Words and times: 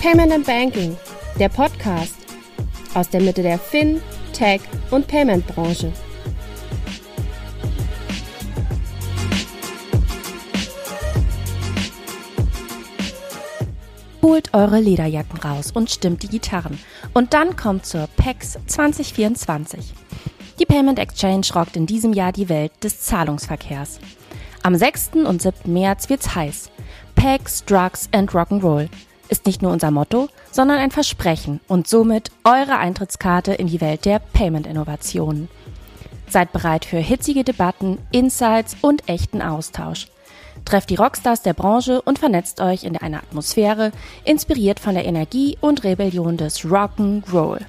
Payment 0.00 0.32
and 0.32 0.46
Banking, 0.46 0.96
der 1.38 1.50
Podcast 1.50 2.16
aus 2.94 3.10
der 3.10 3.20
Mitte 3.20 3.42
der 3.42 3.58
Fin, 3.58 4.00
Tech 4.32 4.62
und 4.90 5.06
Payment 5.06 5.46
Branche. 5.46 5.92
Holt 14.22 14.54
eure 14.54 14.80
Lederjacken 14.80 15.38
raus 15.40 15.70
und 15.70 15.90
stimmt 15.90 16.22
die 16.22 16.28
Gitarren. 16.28 16.78
Und 17.12 17.34
dann 17.34 17.56
kommt 17.56 17.84
zur 17.84 18.08
PEX 18.16 18.58
2024. 18.68 19.92
Die 20.58 20.64
Payment 20.64 20.98
Exchange 20.98 21.46
rockt 21.54 21.76
in 21.76 21.84
diesem 21.84 22.14
Jahr 22.14 22.32
die 22.32 22.48
Welt 22.48 22.72
des 22.82 23.02
Zahlungsverkehrs. 23.02 24.00
Am 24.62 24.74
6. 24.74 25.10
und 25.26 25.42
7. 25.42 25.70
März 25.70 26.08
wird's 26.08 26.34
heiß. 26.34 26.70
PEX, 27.16 27.66
Drugs 27.66 28.08
and 28.12 28.30
Rock'n'Roll 28.30 28.88
ist 29.30 29.46
nicht 29.46 29.62
nur 29.62 29.72
unser 29.72 29.90
Motto, 29.90 30.28
sondern 30.50 30.78
ein 30.78 30.90
Versprechen 30.90 31.60
und 31.68 31.88
somit 31.88 32.30
eure 32.44 32.76
Eintrittskarte 32.76 33.52
in 33.52 33.68
die 33.68 33.80
Welt 33.80 34.04
der 34.04 34.18
Payment-Innovationen. 34.18 35.48
Seid 36.28 36.52
bereit 36.52 36.84
für 36.84 36.98
hitzige 36.98 37.44
Debatten, 37.44 37.98
Insights 38.12 38.76
und 38.82 39.08
echten 39.08 39.42
Austausch. 39.42 40.08
Trefft 40.64 40.90
die 40.90 40.96
Rockstars 40.96 41.42
der 41.42 41.54
Branche 41.54 42.02
und 42.02 42.18
vernetzt 42.18 42.60
euch 42.60 42.84
in 42.84 42.96
einer 42.96 43.18
Atmosphäre, 43.18 43.92
inspiriert 44.24 44.78
von 44.78 44.94
der 44.94 45.06
Energie 45.06 45.56
und 45.60 45.84
Rebellion 45.84 46.36
des 46.36 46.60
Rock'n'Roll. 46.60 47.60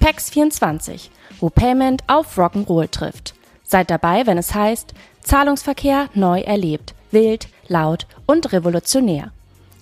PAX 0.00 0.30
24, 0.30 1.10
wo 1.40 1.50
Payment 1.50 2.02
auf 2.06 2.38
Rock'n'Roll 2.38 2.90
trifft. 2.90 3.34
Seid 3.62 3.90
dabei, 3.90 4.26
wenn 4.26 4.38
es 4.38 4.54
heißt, 4.54 4.94
Zahlungsverkehr 5.22 6.08
neu 6.14 6.40
erlebt, 6.40 6.94
wild, 7.10 7.48
laut 7.68 8.06
und 8.26 8.52
revolutionär. 8.52 9.32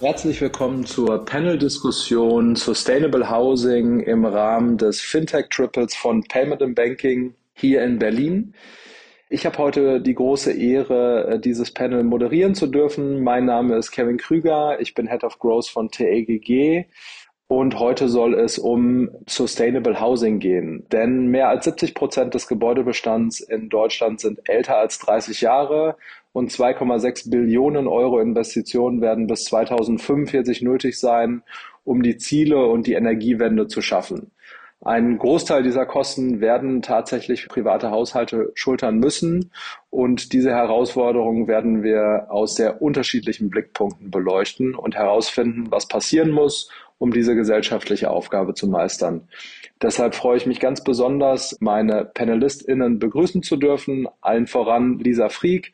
Herzlich 0.00 0.40
willkommen 0.40 0.84
zur 0.84 1.24
Panel-Diskussion 1.24 2.56
Sustainable 2.56 3.30
Housing 3.30 4.00
im 4.00 4.26
Rahmen 4.26 4.76
des 4.76 5.00
Fintech-Triples 5.00 5.96
von 5.96 6.22
Payment 6.24 6.62
and 6.62 6.74
Banking 6.76 7.32
hier 7.54 7.82
in 7.82 7.98
Berlin. 7.98 8.52
Ich 9.30 9.44
habe 9.44 9.58
heute 9.58 10.00
die 10.00 10.14
große 10.14 10.52
Ehre, 10.52 11.26
äh, 11.26 11.38
dieses 11.40 11.72
Panel 11.72 12.04
moderieren 12.04 12.54
zu 12.54 12.66
dürfen. 12.66 13.24
Mein 13.24 13.44
Name 13.44 13.76
ist 13.76 13.90
Kevin 13.90 14.16
Krüger, 14.18 14.80
ich 14.80 14.94
bin 14.94 15.08
Head 15.08 15.24
of 15.24 15.38
Growth 15.38 15.68
von 15.68 15.90
TAGG 15.90 16.86
und 17.48 17.78
heute 17.78 18.08
soll 18.08 18.34
es 18.34 18.58
um 18.58 19.08
Sustainable 19.26 20.00
Housing 20.00 20.38
gehen. 20.38 20.86
Denn 20.92 21.28
mehr 21.28 21.48
als 21.48 21.64
70 21.64 21.94
Prozent 21.94 22.34
des 22.34 22.46
Gebäudebestands 22.46 23.40
in 23.40 23.70
Deutschland 23.70 24.20
sind 24.20 24.40
älter 24.48 24.76
als 24.76 24.98
30 24.98 25.40
Jahre 25.40 25.96
und 26.32 26.52
2,6 26.52 27.30
Billionen 27.30 27.86
Euro 27.86 28.20
Investitionen 28.20 29.00
werden 29.00 29.26
bis 29.26 29.44
2045 29.44 30.60
nötig 30.60 31.00
sein, 31.00 31.42
um 31.84 32.02
die 32.02 32.18
Ziele 32.18 32.66
und 32.66 32.86
die 32.86 32.92
Energiewende 32.92 33.66
zu 33.66 33.80
schaffen. 33.80 34.30
Ein 34.84 35.18
Großteil 35.18 35.64
dieser 35.64 35.86
Kosten 35.86 36.40
werden 36.40 36.82
tatsächlich 36.82 37.48
private 37.48 37.90
Haushalte 37.90 38.52
schultern 38.54 38.98
müssen. 38.98 39.50
Und 39.90 40.32
diese 40.32 40.50
Herausforderungen 40.50 41.48
werden 41.48 41.82
wir 41.82 42.26
aus 42.28 42.54
sehr 42.54 42.80
unterschiedlichen 42.80 43.50
Blickpunkten 43.50 44.10
beleuchten 44.10 44.76
und 44.76 44.94
herausfinden, 44.94 45.66
was 45.70 45.88
passieren 45.88 46.30
muss, 46.30 46.70
um 46.98 47.12
diese 47.12 47.34
gesellschaftliche 47.34 48.10
Aufgabe 48.10 48.54
zu 48.54 48.68
meistern. 48.68 49.28
Deshalb 49.82 50.14
freue 50.14 50.36
ich 50.36 50.46
mich 50.46 50.60
ganz 50.60 50.82
besonders, 50.82 51.56
meine 51.60 52.04
PanelistInnen 52.04 52.98
begrüßen 53.00 53.42
zu 53.42 53.56
dürfen. 53.56 54.08
Allen 54.20 54.46
voran 54.46 54.98
Lisa 54.98 55.28
Frieck, 55.28 55.72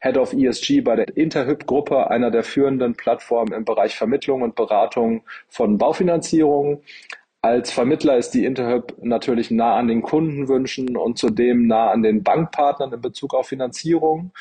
Head 0.00 0.18
of 0.18 0.32
ESG 0.32 0.80
bei 0.80 0.96
der 0.96 1.16
Interhyp-Gruppe, 1.16 2.10
einer 2.10 2.30
der 2.30 2.42
führenden 2.42 2.94
Plattformen 2.94 3.52
im 3.52 3.64
Bereich 3.64 3.96
Vermittlung 3.96 4.42
und 4.42 4.56
Beratung 4.56 5.22
von 5.48 5.78
Baufinanzierung. 5.78 6.82
Als 7.44 7.72
Vermittler 7.72 8.18
ist 8.18 8.30
die 8.30 8.44
Interhyp 8.44 8.94
natürlich 9.02 9.50
nah 9.50 9.74
an 9.74 9.88
den 9.88 10.02
Kundenwünschen 10.02 10.96
und 10.96 11.18
zudem 11.18 11.66
nah 11.66 11.90
an 11.90 12.04
den 12.04 12.22
Bankpartnern 12.22 12.92
in 12.92 13.00
Bezug 13.00 13.34
auf 13.34 13.48
Finanzierung 13.48 14.32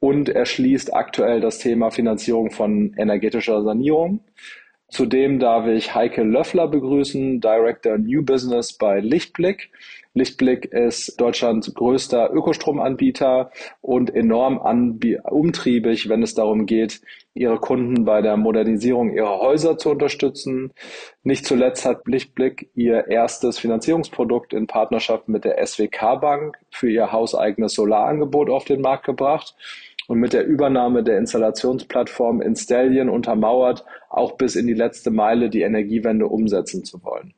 und 0.00 0.28
erschließt 0.28 0.94
aktuell 0.94 1.40
das 1.40 1.58
Thema 1.60 1.90
Finanzierung 1.90 2.50
von 2.50 2.92
energetischer 2.98 3.62
Sanierung. 3.62 4.20
Zudem 4.92 5.38
darf 5.38 5.66
ich 5.66 5.94
Heike 5.94 6.22
Löffler 6.22 6.68
begrüßen, 6.68 7.40
Director 7.40 7.96
New 7.96 8.22
Business 8.22 8.74
bei 8.74 9.00
Lichtblick. 9.00 9.70
Lichtblick 10.12 10.66
ist 10.66 11.18
Deutschlands 11.18 11.72
größter 11.72 12.30
Ökostromanbieter 12.30 13.50
und 13.80 14.14
enorm 14.14 14.58
umtriebig, 15.24 16.10
wenn 16.10 16.22
es 16.22 16.34
darum 16.34 16.66
geht, 16.66 17.00
ihre 17.32 17.58
Kunden 17.58 18.04
bei 18.04 18.20
der 18.20 18.36
Modernisierung 18.36 19.14
ihrer 19.14 19.38
Häuser 19.38 19.78
zu 19.78 19.88
unterstützen. 19.88 20.74
Nicht 21.22 21.46
zuletzt 21.46 21.86
hat 21.86 22.06
Lichtblick 22.06 22.68
ihr 22.74 23.06
erstes 23.08 23.58
Finanzierungsprodukt 23.58 24.52
in 24.52 24.66
Partnerschaft 24.66 25.26
mit 25.26 25.44
der 25.44 25.66
SWK 25.66 26.20
Bank 26.20 26.58
für 26.70 26.90
ihr 26.90 27.12
hauseigenes 27.12 27.72
Solarangebot 27.72 28.50
auf 28.50 28.66
den 28.66 28.82
Markt 28.82 29.06
gebracht 29.06 29.54
und 30.12 30.20
mit 30.20 30.34
der 30.34 30.44
Übernahme 30.44 31.02
der 31.02 31.16
Installationsplattform 31.16 32.42
Installion 32.42 33.08
untermauert, 33.08 33.82
auch 34.10 34.36
bis 34.36 34.56
in 34.56 34.66
die 34.66 34.74
letzte 34.74 35.10
Meile 35.10 35.48
die 35.48 35.62
Energiewende 35.62 36.26
umsetzen 36.26 36.84
zu 36.84 37.02
wollen. 37.02 37.32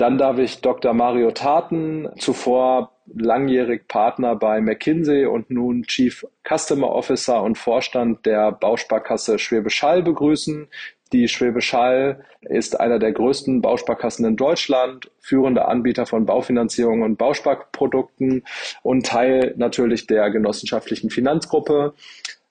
Dann 0.00 0.16
darf 0.16 0.38
ich 0.38 0.62
Dr. 0.62 0.94
Mario 0.94 1.30
Taten, 1.30 2.08
zuvor 2.16 2.92
langjährig 3.14 3.86
Partner 3.86 4.34
bei 4.34 4.62
McKinsey 4.62 5.26
und 5.26 5.50
nun 5.50 5.82
Chief 5.82 6.26
Customer 6.42 6.88
Officer 6.88 7.42
und 7.42 7.58
Vorstand 7.58 8.24
der 8.24 8.50
Bausparkasse 8.50 9.38
Schwäbisch 9.38 9.82
Hall 9.82 10.02
begrüßen. 10.02 10.68
Die 11.12 11.28
Schwäbisch 11.28 11.74
Hall 11.74 12.24
ist 12.40 12.80
einer 12.80 12.98
der 12.98 13.12
größten 13.12 13.60
Bausparkassen 13.60 14.24
in 14.24 14.36
Deutschland, 14.36 15.10
führender 15.20 15.68
Anbieter 15.68 16.06
von 16.06 16.24
Baufinanzierung 16.24 17.02
und 17.02 17.18
Bausparprodukten 17.18 18.44
und 18.82 19.04
Teil 19.04 19.52
natürlich 19.58 20.06
der 20.06 20.30
genossenschaftlichen 20.30 21.10
Finanzgruppe. 21.10 21.92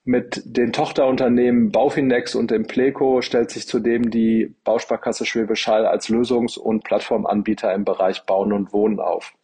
Mit 0.09 0.41
den 0.43 0.73
Tochterunternehmen 0.73 1.71
Baufinex 1.71 2.33
und 2.33 2.49
dem 2.49 2.65
Pleco 2.65 3.21
stellt 3.21 3.51
sich 3.51 3.67
zudem 3.67 4.09
die 4.09 4.55
Bausparkasse 4.63 5.23
Schwäbisch 5.23 5.67
Hall 5.67 5.85
als 5.85 6.09
Lösungs- 6.09 6.57
und 6.57 6.83
Plattformanbieter 6.83 7.71
im 7.75 7.85
Bereich 7.85 8.23
Bauen 8.23 8.51
und 8.51 8.73
Wohnen 8.73 8.99
auf. 8.99 9.35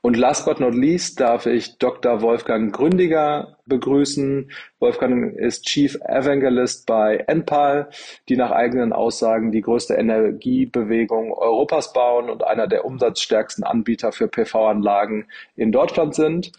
Und 0.00 0.16
last 0.16 0.46
but 0.46 0.58
not 0.58 0.74
least 0.74 1.20
darf 1.20 1.44
ich 1.44 1.76
Dr. 1.76 2.22
Wolfgang 2.22 2.74
Gründiger 2.74 3.58
begrüßen. 3.66 4.50
Wolfgang 4.78 5.36
ist 5.36 5.66
Chief 5.66 5.96
Evangelist 5.96 6.86
bei 6.86 7.18
Enpal, 7.26 7.90
die 8.30 8.38
nach 8.38 8.52
eigenen 8.52 8.94
Aussagen 8.94 9.52
die 9.52 9.60
größte 9.60 9.96
Energiebewegung 9.96 11.30
Europas 11.30 11.92
bauen 11.92 12.30
und 12.30 12.42
einer 12.42 12.68
der 12.68 12.86
umsatzstärksten 12.86 13.64
Anbieter 13.64 14.12
für 14.12 14.28
PV-Anlagen 14.28 15.26
in 15.56 15.72
Deutschland 15.72 16.14
sind. 16.14 16.52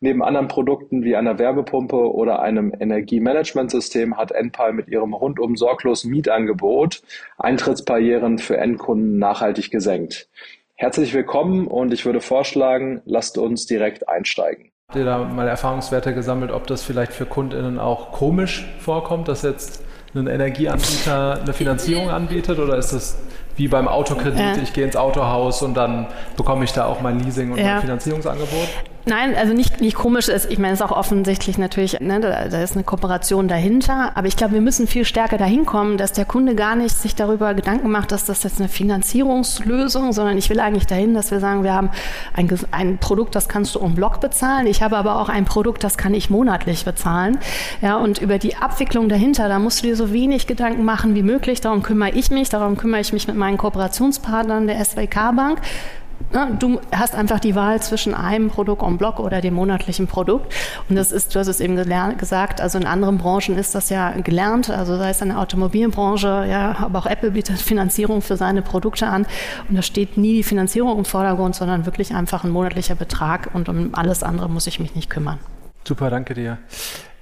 Neben 0.00 0.22
anderen 0.22 0.48
Produkten 0.48 1.04
wie 1.04 1.16
einer 1.16 1.38
Wärmepumpe 1.38 1.96
oder 1.96 2.40
einem 2.42 2.70
Energiemanagementsystem 2.78 4.18
hat 4.18 4.30
Enpal 4.30 4.74
mit 4.74 4.88
ihrem 4.88 5.14
rundum 5.14 5.56
sorglos 5.56 6.04
Mietangebot 6.04 7.00
Eintrittsbarrieren 7.38 8.36
für 8.38 8.58
Endkunden 8.58 9.18
nachhaltig 9.18 9.70
gesenkt. 9.70 10.28
Herzlich 10.74 11.14
willkommen 11.14 11.66
und 11.66 11.94
ich 11.94 12.04
würde 12.04 12.20
vorschlagen, 12.20 13.00
lasst 13.06 13.38
uns 13.38 13.64
direkt 13.64 14.06
einsteigen. 14.06 14.70
Habt 14.88 14.98
ihr 14.98 15.06
da 15.06 15.24
mal 15.24 15.48
Erfahrungswerte 15.48 16.12
gesammelt, 16.12 16.50
ob 16.50 16.66
das 16.66 16.82
vielleicht 16.82 17.12
für 17.12 17.24
KundInnen 17.24 17.78
auch 17.78 18.12
komisch 18.12 18.66
vorkommt, 18.78 19.28
dass 19.28 19.40
jetzt 19.40 19.82
ein 20.14 20.26
Energieanbieter 20.26 21.40
eine 21.40 21.52
Finanzierung 21.54 22.10
anbietet 22.10 22.58
oder 22.58 22.76
ist 22.76 22.92
das 22.92 23.18
wie 23.56 23.68
beim 23.68 23.88
Autokredit, 23.88 24.38
ja. 24.38 24.56
ich 24.62 24.72
gehe 24.72 24.84
ins 24.84 24.96
Autohaus 24.96 25.62
und 25.62 25.74
dann 25.74 26.06
bekomme 26.36 26.64
ich 26.64 26.72
da 26.72 26.86
auch 26.86 27.00
mein 27.00 27.20
Leasing 27.20 27.52
und 27.52 27.58
ja. 27.58 27.74
mein 27.74 27.80
Finanzierungsangebot? 27.82 28.68
Nein, 29.08 29.36
also 29.36 29.52
nicht, 29.52 29.80
nicht 29.80 29.94
komisch 29.94 30.28
ist, 30.28 30.50
ich 30.50 30.58
meine, 30.58 30.74
es 30.74 30.80
ist 30.80 30.84
auch 30.84 30.90
offensichtlich 30.90 31.58
natürlich, 31.58 32.00
ne, 32.00 32.18
da, 32.18 32.48
da 32.48 32.60
ist 32.60 32.74
eine 32.74 32.82
Kooperation 32.82 33.46
dahinter, 33.46 34.10
aber 34.16 34.26
ich 34.26 34.36
glaube, 34.36 34.54
wir 34.54 34.60
müssen 34.60 34.88
viel 34.88 35.04
stärker 35.04 35.38
dahin 35.38 35.64
kommen, 35.64 35.96
dass 35.96 36.10
der 36.10 36.24
Kunde 36.24 36.56
gar 36.56 36.74
nicht 36.74 36.96
sich 36.96 37.14
darüber 37.14 37.54
Gedanken 37.54 37.88
macht, 37.88 38.10
dass 38.10 38.24
das 38.24 38.42
jetzt 38.42 38.58
eine 38.58 38.68
Finanzierungslösung, 38.68 40.12
sondern 40.12 40.36
ich 40.36 40.50
will 40.50 40.58
eigentlich 40.58 40.88
dahin, 40.88 41.14
dass 41.14 41.30
wir 41.30 41.38
sagen, 41.38 41.62
wir 41.62 41.72
haben 41.72 41.90
ein, 42.34 42.50
ein 42.72 42.98
Produkt, 42.98 43.36
das 43.36 43.48
kannst 43.48 43.76
du 43.76 43.78
um 43.78 43.94
Block 43.94 44.20
bezahlen, 44.20 44.66
ich 44.66 44.82
habe 44.82 44.96
aber 44.96 45.20
auch 45.20 45.28
ein 45.28 45.44
Produkt, 45.44 45.84
das 45.84 45.96
kann 45.96 46.12
ich 46.12 46.28
monatlich 46.28 46.84
bezahlen. 46.84 47.38
Ja, 47.82 47.98
und 47.98 48.20
über 48.20 48.38
die 48.38 48.56
Abwicklung 48.56 49.08
dahinter, 49.08 49.48
da 49.48 49.60
musst 49.60 49.84
du 49.84 49.86
dir 49.86 49.94
so 49.94 50.12
wenig 50.12 50.48
Gedanken 50.48 50.84
machen 50.84 51.14
wie 51.14 51.22
möglich, 51.22 51.60
darum 51.60 51.84
kümmere 51.84 52.10
ich 52.10 52.32
mich, 52.32 52.48
darum 52.48 52.76
kümmere 52.76 53.02
ich 53.02 53.12
mich 53.12 53.28
mit 53.28 53.36
meinen 53.46 53.58
Kooperationspartnern 53.58 54.66
der 54.66 54.84
SWK 54.84 55.32
Bank 55.36 55.60
du 56.58 56.80
hast 56.92 57.14
einfach 57.14 57.40
die 57.40 57.54
Wahl 57.54 57.80
zwischen 57.82 58.14
einem 58.14 58.48
Produkt 58.48 58.82
en 58.82 58.96
bloc 58.96 59.20
oder 59.20 59.40
dem 59.40 59.54
monatlichen 59.54 60.06
Produkt. 60.06 60.54
Und 60.88 60.96
das 60.96 61.12
ist, 61.12 61.34
du 61.34 61.38
hast 61.38 61.46
es 61.46 61.60
eben 61.60 61.76
gelernt, 61.76 62.18
gesagt, 62.18 62.60
also 62.60 62.78
in 62.78 62.86
anderen 62.86 63.18
Branchen 63.18 63.56
ist 63.56 63.74
das 63.74 63.90
ja 63.90 64.10
gelernt, 64.10 64.70
also 64.70 64.96
sei 64.96 65.10
es 65.10 65.20
in 65.20 65.28
der 65.28 65.38
Automobilbranche, 65.38 66.46
ja, 66.48 66.76
aber 66.80 67.00
auch 67.00 67.06
Apple 67.06 67.32
bietet 67.32 67.58
Finanzierung 67.58 68.22
für 68.22 68.36
seine 68.36 68.62
Produkte 68.62 69.06
an. 69.06 69.26
Und 69.68 69.76
da 69.76 69.82
steht 69.82 70.16
nie 70.16 70.36
die 70.36 70.42
Finanzierung 70.42 70.98
im 70.98 71.04
Vordergrund, 71.04 71.54
sondern 71.54 71.86
wirklich 71.86 72.14
einfach 72.14 72.44
ein 72.44 72.50
monatlicher 72.50 72.94
Betrag 72.94 73.50
und 73.52 73.68
um 73.68 73.94
alles 73.94 74.22
andere 74.22 74.48
muss 74.48 74.66
ich 74.66 74.80
mich 74.80 74.94
nicht 74.94 75.10
kümmern. 75.10 75.38
Super, 75.84 76.10
danke 76.10 76.34
dir. 76.34 76.58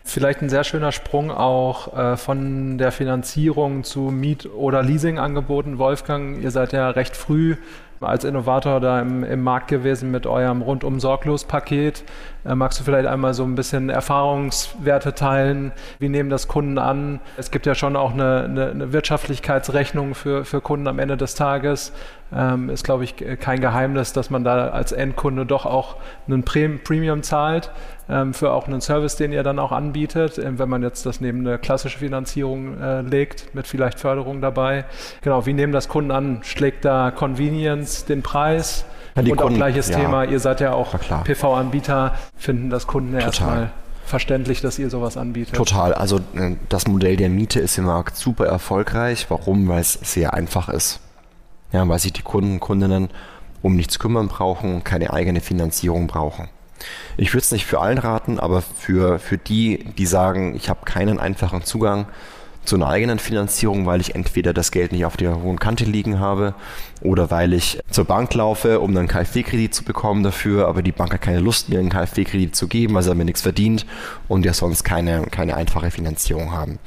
Vielleicht 0.06 0.42
ein 0.42 0.50
sehr 0.50 0.64
schöner 0.64 0.92
Sprung 0.92 1.30
auch 1.30 1.96
äh, 1.96 2.16
von 2.18 2.76
der 2.76 2.92
Finanzierung 2.92 3.84
zu 3.84 4.10
Miet- 4.10 4.46
oder 4.54 4.82
Leasingangeboten. 4.82 5.78
Wolfgang, 5.78 6.42
ihr 6.42 6.50
seid 6.50 6.74
ja 6.74 6.90
recht 6.90 7.16
früh 7.16 7.56
als 8.00 8.24
Innovator 8.24 8.80
da 8.80 9.00
im, 9.00 9.24
im 9.24 9.42
Markt 9.42 9.68
gewesen 9.68 10.10
mit 10.10 10.26
eurem 10.26 10.60
rundum 10.60 11.00
sorglos 11.00 11.44
Paket. 11.46 12.00
Äh, 12.00 12.33
magst 12.44 12.78
du 12.78 12.84
vielleicht 12.84 13.06
einmal 13.08 13.32
so 13.34 13.44
ein 13.44 13.54
bisschen 13.54 13.88
Erfahrungswerte 13.88 15.14
teilen? 15.14 15.72
Wie 15.98 16.08
nehmen 16.08 16.30
das 16.30 16.46
Kunden 16.48 16.78
an? 16.78 17.20
Es 17.36 17.50
gibt 17.50 17.66
ja 17.66 17.74
schon 17.74 17.96
auch 17.96 18.12
eine, 18.12 18.44
eine, 18.44 18.70
eine 18.70 18.92
Wirtschaftlichkeitsrechnung 18.92 20.14
für, 20.14 20.44
für 20.44 20.60
Kunden 20.60 20.86
am 20.86 20.98
Ende 20.98 21.16
des 21.16 21.34
Tages. 21.34 21.92
Ähm, 22.34 22.68
ist, 22.68 22.84
glaube 22.84 23.04
ich, 23.04 23.16
kein 23.40 23.60
Geheimnis, 23.60 24.12
dass 24.12 24.28
man 24.28 24.44
da 24.44 24.68
als 24.68 24.92
Endkunde 24.92 25.46
doch 25.46 25.66
auch 25.66 25.96
einen 26.26 26.42
Premium 26.42 27.22
zahlt 27.22 27.70
ähm, 28.08 28.34
für 28.34 28.52
auch 28.52 28.66
einen 28.66 28.80
Service, 28.80 29.16
den 29.16 29.32
ihr 29.32 29.42
dann 29.42 29.58
auch 29.58 29.72
anbietet, 29.72 30.38
äh, 30.38 30.58
wenn 30.58 30.68
man 30.68 30.82
jetzt 30.82 31.06
das 31.06 31.20
neben 31.20 31.40
eine 31.40 31.58
klassische 31.58 31.98
Finanzierung 31.98 32.80
äh, 32.80 33.02
legt, 33.02 33.54
mit 33.54 33.66
vielleicht 33.66 34.00
Förderung 34.00 34.40
dabei. 34.40 34.84
Genau, 35.22 35.46
wie 35.46 35.52
nehmen 35.52 35.72
das 35.72 35.88
Kunden 35.88 36.10
an? 36.10 36.40
Schlägt 36.42 36.84
da 36.84 37.10
Convenience 37.10 38.04
den 38.04 38.22
Preis? 38.22 38.84
Ja, 39.14 39.22
und 39.22 39.36
Kunden, 39.36 39.42
auch 39.42 39.56
gleiches 39.56 39.88
ja, 39.88 39.98
Thema, 39.98 40.24
ihr 40.24 40.40
seid 40.40 40.60
ja 40.60 40.72
auch 40.72 40.94
PV-Anbieter, 41.24 42.14
finden 42.36 42.70
das 42.70 42.86
Kunden 42.86 43.14
erstmal 43.14 43.70
verständlich, 44.04 44.60
dass 44.60 44.78
ihr 44.78 44.90
sowas 44.90 45.16
anbietet. 45.16 45.54
Total. 45.54 45.94
Also 45.94 46.18
äh, 46.34 46.56
das 46.68 46.86
Modell 46.86 47.16
der 47.16 47.30
Miete 47.30 47.60
ist 47.60 47.78
im 47.78 47.84
Markt 47.84 48.16
super 48.16 48.46
erfolgreich. 48.46 49.26
Warum? 49.28 49.68
Weil 49.68 49.80
es 49.80 49.94
sehr 49.94 50.34
einfach 50.34 50.68
ist. 50.68 51.00
Ja, 51.72 51.88
weil 51.88 51.98
sich 51.98 52.12
die 52.12 52.22
Kunden, 52.22 52.60
Kundinnen 52.60 53.08
um 53.62 53.76
nichts 53.76 53.98
kümmern 53.98 54.28
brauchen 54.28 54.74
und 54.74 54.84
keine 54.84 55.12
eigene 55.12 55.40
Finanzierung 55.40 56.06
brauchen. 56.06 56.48
Ich 57.16 57.32
würde 57.32 57.44
es 57.44 57.52
nicht 57.52 57.64
für 57.64 57.80
allen 57.80 57.98
raten, 57.98 58.38
aber 58.38 58.60
für, 58.60 59.18
für 59.18 59.38
die, 59.38 59.84
die 59.96 60.06
sagen, 60.06 60.54
ich 60.54 60.68
habe 60.68 60.84
keinen 60.84 61.18
einfachen 61.18 61.64
Zugang 61.64 62.06
zu 62.64 62.76
einer 62.76 62.88
eigenen 62.88 63.18
Finanzierung, 63.18 63.86
weil 63.86 64.00
ich 64.00 64.14
entweder 64.14 64.52
das 64.52 64.70
Geld 64.70 64.92
nicht 64.92 65.04
auf 65.04 65.16
der 65.16 65.42
hohen 65.42 65.58
Kante 65.58 65.84
liegen 65.84 66.18
habe 66.18 66.54
oder 67.02 67.30
weil 67.30 67.52
ich 67.52 67.80
zur 67.90 68.04
Bank 68.04 68.32
laufe, 68.34 68.80
um 68.80 68.94
dann 68.94 69.08
KfW-Kredit 69.08 69.74
zu 69.74 69.84
bekommen 69.84 70.22
dafür, 70.22 70.66
aber 70.68 70.82
die 70.82 70.92
Bank 70.92 71.12
hat 71.12 71.22
keine 71.22 71.40
Lust, 71.40 71.68
mir 71.68 71.78
einen 71.78 71.90
KfW-Kredit 71.90 72.56
zu 72.56 72.68
geben, 72.68 72.94
weil 72.94 73.02
sie 73.02 73.14
mir 73.14 73.24
nichts 73.24 73.42
verdient 73.42 73.84
und 74.28 74.44
ja 74.44 74.54
sonst 74.54 74.84
keine, 74.84 75.22
keine 75.30 75.56
einfache 75.56 75.90
Finanzierung 75.90 76.52
haben. 76.52 76.78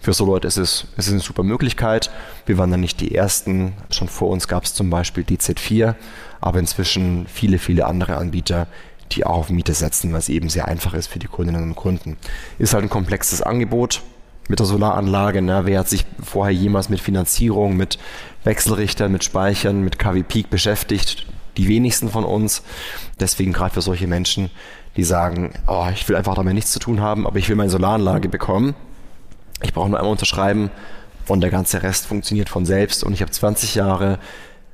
Für 0.00 0.12
so 0.12 0.24
Leute 0.24 0.46
ist 0.46 0.56
es, 0.56 0.86
ist 0.96 1.06
es 1.06 1.12
eine 1.12 1.20
super 1.20 1.42
Möglichkeit. 1.42 2.10
Wir 2.46 2.56
waren 2.56 2.70
dann 2.70 2.80
nicht 2.80 3.00
die 3.00 3.14
Ersten. 3.14 3.72
Schon 3.90 4.08
vor 4.08 4.30
uns 4.30 4.46
gab 4.46 4.62
es 4.64 4.72
zum 4.72 4.90
Beispiel 4.90 5.24
die 5.24 5.38
Z4, 5.38 5.96
aber 6.40 6.60
inzwischen 6.60 7.26
viele, 7.26 7.58
viele 7.58 7.86
andere 7.86 8.16
Anbieter, 8.16 8.68
die 9.10 9.26
auch 9.26 9.38
auf 9.38 9.50
Miete 9.50 9.74
setzen, 9.74 10.12
was 10.12 10.28
eben 10.28 10.50
sehr 10.50 10.68
einfach 10.68 10.94
ist 10.94 11.08
für 11.08 11.18
die 11.18 11.26
Kundinnen 11.26 11.64
und 11.64 11.74
Kunden. 11.74 12.16
Ist 12.58 12.74
halt 12.74 12.84
ein 12.84 12.90
komplexes 12.90 13.42
Angebot 13.42 14.02
mit 14.48 14.58
der 14.58 14.66
Solaranlage. 14.66 15.42
Ne? 15.42 15.62
Wer 15.64 15.80
hat 15.80 15.88
sich 15.88 16.04
vorher 16.22 16.54
jemals 16.54 16.88
mit 16.88 17.00
Finanzierung, 17.00 17.76
mit 17.76 17.98
Wechselrichtern, 18.44 19.12
mit 19.12 19.24
Speichern, 19.24 19.82
mit 19.82 19.98
KW 19.98 20.22
Peak 20.22 20.50
beschäftigt? 20.50 21.26
Die 21.56 21.68
wenigsten 21.68 22.08
von 22.08 22.24
uns. 22.24 22.62
Deswegen 23.20 23.52
gerade 23.52 23.74
für 23.74 23.82
solche 23.82 24.06
Menschen, 24.06 24.50
die 24.96 25.04
sagen, 25.04 25.52
oh, 25.66 25.86
ich 25.92 26.08
will 26.08 26.16
einfach 26.16 26.34
damit 26.34 26.54
nichts 26.54 26.72
zu 26.72 26.78
tun 26.78 27.00
haben, 27.00 27.26
aber 27.26 27.38
ich 27.38 27.48
will 27.48 27.56
meine 27.56 27.70
Solaranlage 27.70 28.28
bekommen. 28.28 28.74
Ich 29.62 29.72
brauche 29.72 29.88
nur 29.88 29.98
einmal 29.98 30.12
unterschreiben 30.12 30.70
und 31.26 31.40
der 31.40 31.50
ganze 31.50 31.82
Rest 31.82 32.06
funktioniert 32.06 32.48
von 32.48 32.64
selbst. 32.64 33.04
Und 33.04 33.12
ich 33.12 33.20
habe 33.20 33.30
20 33.30 33.74
Jahre 33.74 34.18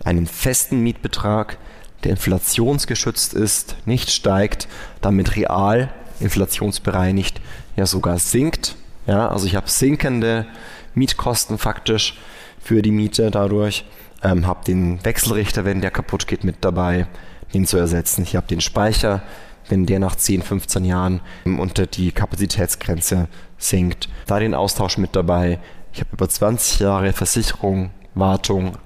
einen 0.05 0.27
festen 0.27 0.81
Mietbetrag, 0.81 1.59
der 2.05 2.13
inflationsgeschützt 2.13 3.35
ist, 3.35 3.77
nicht 3.87 4.11
steigt, 4.11 4.69
damit 5.01 5.37
real 5.37 5.91
inflationsbereinigt 6.21 7.41
ja 7.77 7.87
sogar 7.87 8.19
sinkt. 8.19 8.77
Ja, 9.07 9.29
also 9.29 9.47
ich 9.47 9.55
habe 9.55 9.69
sinkende 9.69 10.47
Mietkosten 10.95 11.59
faktisch 11.59 12.19
für 12.59 12.81
die 12.81 12.93
Miete 12.93 13.31
dadurch, 13.31 13.85
ähm, 14.23 14.47
habe 14.47 14.65
den 14.65 15.05
Wechselrichter, 15.05 15.65
wenn 15.65 15.81
der 15.81 15.91
kaputt 15.91 16.27
geht, 16.27 16.45
mit 16.45 16.57
dabei, 16.63 17.07
den 17.53 17.67
zu 17.67 17.77
ersetzen. 17.77 18.23
Ich 18.23 18.37
habe 18.37 18.47
den 18.47 18.63
Speicher, 18.63 19.23
wenn 19.69 19.87
der 19.87 19.99
nach 19.99 20.17
10, 20.17 20.43
15 20.43 20.85
Jahren 20.85 21.21
unter 21.45 21.87
die 21.87 22.13
Kapazitätsgrenze 22.13 23.29
sinkt. 23.59 24.09
Da 24.27 24.39
den 24.39 24.55
Austausch 24.55 24.99
mit 24.99 25.15
dabei. 25.15 25.59
Ich 25.93 26.01
habe 26.01 26.11
über 26.13 26.29
20 26.29 26.81
Jahre 26.81 27.13
Versicherung, 27.13 27.91
Wartung, 28.15 28.79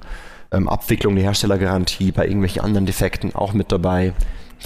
ähm, 0.50 0.69
Abwicklung 0.69 1.14
der 1.14 1.25
Herstellergarantie 1.25 2.11
bei 2.11 2.25
irgendwelchen 2.25 2.62
anderen 2.62 2.87
Defekten 2.87 3.35
auch 3.35 3.53
mit 3.53 3.71
dabei, 3.71 4.14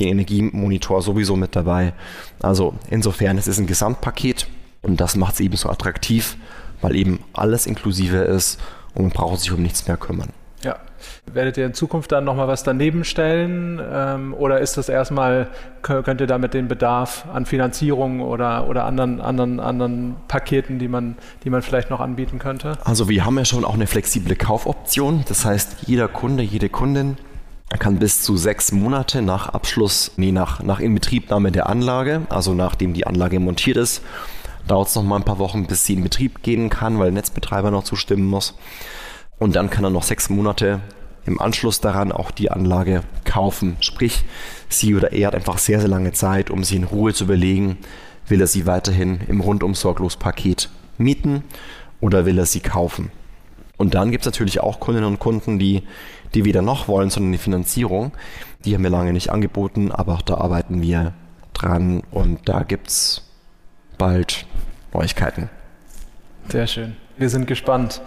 den 0.01 0.09
Energiemonitor 0.09 1.03
sowieso 1.03 1.37
mit 1.37 1.55
dabei. 1.55 1.93
Also 2.41 2.75
insofern, 2.89 3.37
es 3.37 3.47
ist 3.47 3.59
ein 3.59 3.67
Gesamtpaket 3.67 4.47
und 4.83 5.01
das 5.01 5.17
macht 5.17 5.35
es 5.35 5.41
eben 5.41 5.57
so 5.57 5.71
attraktiv, 5.71 6.37
weil 6.81 6.97
eben 6.97 7.21
alles 7.33 7.67
inklusive 7.67 8.19
ist 8.19 8.61
und 8.95 9.03
man 9.05 9.13
braucht 9.13 9.41
sich 9.41 9.53
um 9.53 9.63
nichts 9.63 9.87
mehr 9.87 9.97
kümmern. 9.97 10.31
Ja. 10.63 10.77
Werdet 11.33 11.57
ihr 11.57 11.67
in 11.67 11.75
Zukunft 11.75 12.13
dann 12.13 12.25
nochmal 12.25 12.47
was 12.47 12.63
daneben 12.63 13.05
stellen 13.05 13.81
ähm, 13.93 14.35
oder 14.35 14.61
ist 14.61 14.77
das 14.77 14.89
erstmal, 14.89 15.49
könnt 15.83 16.21
ihr 16.21 16.29
damit 16.29 16.55
den 16.55 16.69
Bedarf 16.69 17.27
an 17.33 17.47
Finanzierung 17.47 18.21
oder, 18.21 18.69
oder 18.69 18.85
anderen, 18.85 19.21
anderen, 19.21 19.59
anderen 19.59 20.17
Paketen, 20.29 20.79
die 20.79 20.89
man, 20.89 21.17
die 21.43 21.51
man 21.51 21.63
vielleicht 21.63 21.91
noch 21.91 22.01
anbieten 22.01 22.39
könnte? 22.39 22.79
Also 22.85 23.09
wir 23.09 23.25
haben 23.25 23.37
ja 23.39 23.45
schon 23.45 23.65
auch 23.65 23.75
eine 23.75 23.89
flexible 23.89 24.37
Kaufoption. 24.37 25.25
Das 25.27 25.45
heißt, 25.45 25.79
jeder 25.87 26.07
Kunde, 26.07 26.45
jede 26.45 26.69
Kundin 26.69 27.17
kann 27.79 27.99
bis 27.99 28.23
zu 28.23 28.37
sechs 28.37 28.71
Monate 28.71 29.23
nach 29.23 29.49
Abschluss, 29.49 30.13
nee, 30.17 30.31
nach, 30.31 30.63
nach 30.63 30.79
Inbetriebnahme 30.79 31.51
der 31.51 31.69
Anlage, 31.69 32.23
also 32.29 32.55
nachdem 32.55 32.93
die 32.93 33.07
Anlage 33.07 33.41
montiert 33.41 33.79
ist, 33.79 34.03
dauert 34.69 34.89
es 34.89 34.95
noch 34.95 35.03
mal 35.03 35.17
ein 35.17 35.25
paar 35.25 35.39
Wochen, 35.39 35.67
bis 35.67 35.85
sie 35.85 35.95
in 35.95 36.03
Betrieb 36.03 36.43
gehen 36.43 36.71
kann, 36.71 36.99
weil 36.99 37.07
der 37.07 37.15
Netzbetreiber 37.15 37.71
noch 37.71 37.85
zustimmen 37.85 38.25
muss 38.25 38.55
und 39.43 39.57
dann 39.57 39.71
kann 39.71 39.83
er 39.83 39.91
noch 39.91 40.05
sechs 40.05 40.31
Monate 40.31 40.81
im 41.27 41.41
Anschluss 41.41 41.81
daran 41.81 42.13
auch 42.13 42.31
die 42.31 42.53
Anlage 42.53 43.03
kaufen. 43.25 43.77
Sprich, 43.81 44.25
sie 44.69 44.95
oder 44.95 45.13
er 45.13 45.29
hat 45.29 45.35
einfach 45.35 45.59
sehr, 45.59 45.81
sehr 45.81 45.89
lange 45.89 46.13
Zeit, 46.13 46.49
um 46.49 46.63
sie 46.63 46.77
in 46.77 46.85
Ruhe 46.85 47.13
zu 47.13 47.25
überlegen, 47.25 47.79
will 48.29 48.41
er 48.41 48.47
sie 48.47 48.67
weiterhin 48.67 49.21
im 49.27 49.41
rundum 49.41 49.75
sorglos 49.75 50.17
Paket 50.17 50.69
mieten 50.97 51.43
oder 52.01 52.25
will 52.25 52.39
er 52.39 52.47
sie 52.47 52.61
kaufen. 52.61 53.11
Und 53.77 53.95
dann 53.95 54.13
gibt 54.13 54.23
es 54.23 54.27
natürlich 54.27 54.61
auch 54.61 54.79
Kundinnen 54.79 55.09
und 55.09 55.19
Kunden, 55.19 55.59
die, 55.59 55.83
die 56.35 56.45
weder 56.45 56.63
noch 56.63 56.87
wollen, 56.87 57.11
sondern 57.11 57.33
die 57.33 57.39
Finanzierung. 57.39 58.13
Die 58.65 58.75
haben 58.75 58.85
wir 58.85 58.91
lange 58.91 59.13
nicht 59.13 59.31
angeboten, 59.31 59.91
aber 59.91 60.15
auch 60.15 60.23
da 60.23 60.35
arbeiten 60.35 60.83
wir 60.83 61.15
dran 61.53 62.03
und 62.13 62.49
da 62.49 62.63
gibt 62.63 62.89
es 62.89 63.23
bald 63.99 64.47
Neuigkeiten. 64.93 65.49
Sehr 66.49 66.67
schön. 66.67 66.97
Wir 67.17 67.29
sind 67.29 67.47
gespannt. 67.47 68.01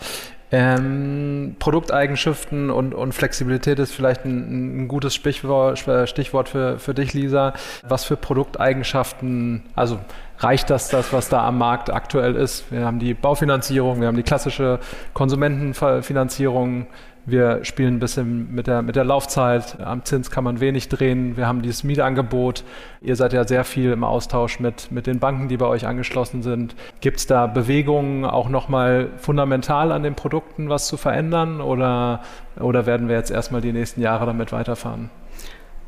Ähm, 0.51 1.55
Produkteigenschaften 1.57 2.69
und, 2.69 2.93
und, 2.93 3.13
Flexibilität 3.13 3.79
ist 3.79 3.93
vielleicht 3.93 4.25
ein, 4.25 4.83
ein, 4.83 4.87
gutes 4.87 5.15
Stichwort, 5.15 5.79
für, 5.79 6.77
für 6.77 6.93
dich, 6.93 7.13
Lisa. 7.13 7.53
Was 7.87 8.05
für 8.05 8.15
Produkteigenschaften, 8.15 9.63
also 9.75 9.99
reicht 10.37 10.69
das, 10.69 10.89
das, 10.89 11.11
was 11.11 11.29
da 11.29 11.45
am 11.47 11.57
Markt 11.57 11.89
aktuell 11.91 12.35
ist? 12.35 12.71
Wir 12.71 12.85
haben 12.85 12.99
die 12.99 13.15
Baufinanzierung, 13.15 13.99
wir 13.99 14.07
haben 14.07 14.15
die 14.15 14.23
klassische 14.23 14.79
Konsumentenfinanzierung, 15.13 16.85
wir 17.25 17.65
spielen 17.65 17.95
ein 17.95 17.99
bisschen 17.99 18.53
mit 18.53 18.67
der, 18.67 18.83
mit 18.83 18.95
der 18.95 19.03
Laufzeit. 19.03 19.79
Am 19.79 20.05
Zins 20.05 20.29
kann 20.29 20.43
man 20.43 20.59
wenig 20.59 20.89
drehen. 20.89 21.37
Wir 21.37 21.47
haben 21.47 21.63
dieses 21.63 21.83
Mietangebot. 21.83 22.63
Ihr 23.01 23.15
seid 23.15 23.33
ja 23.33 23.47
sehr 23.47 23.63
viel 23.63 23.91
im 23.91 24.03
Austausch 24.03 24.59
mit, 24.59 24.91
mit 24.91 25.07
den 25.07 25.19
Banken, 25.19 25.47
die 25.47 25.57
bei 25.57 25.65
euch 25.65 25.87
angeschlossen 25.87 26.43
sind. 26.43 26.75
Gibt 27.01 27.17
es 27.17 27.25
da 27.25 27.47
Bewegungen 27.47 28.25
auch 28.25 28.47
nochmal 28.47 29.09
fundamental 29.17 29.91
an 29.91 30.03
den 30.03 30.13
Produkten 30.13 30.69
was 30.69 30.87
zu 30.87 30.97
verändern 30.97 31.61
oder, 31.61 32.21
oder 32.59 32.85
werden 32.85 33.07
wir 33.07 33.15
jetzt 33.15 33.31
erstmal 33.31 33.61
die 33.61 33.73
nächsten 33.73 34.01
Jahre 34.01 34.27
damit 34.27 34.51
weiterfahren? 34.51 35.09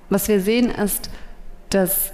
Was 0.10 0.27
wir 0.27 0.41
sehen 0.41 0.72
ist, 0.72 1.12
dass 1.70 2.13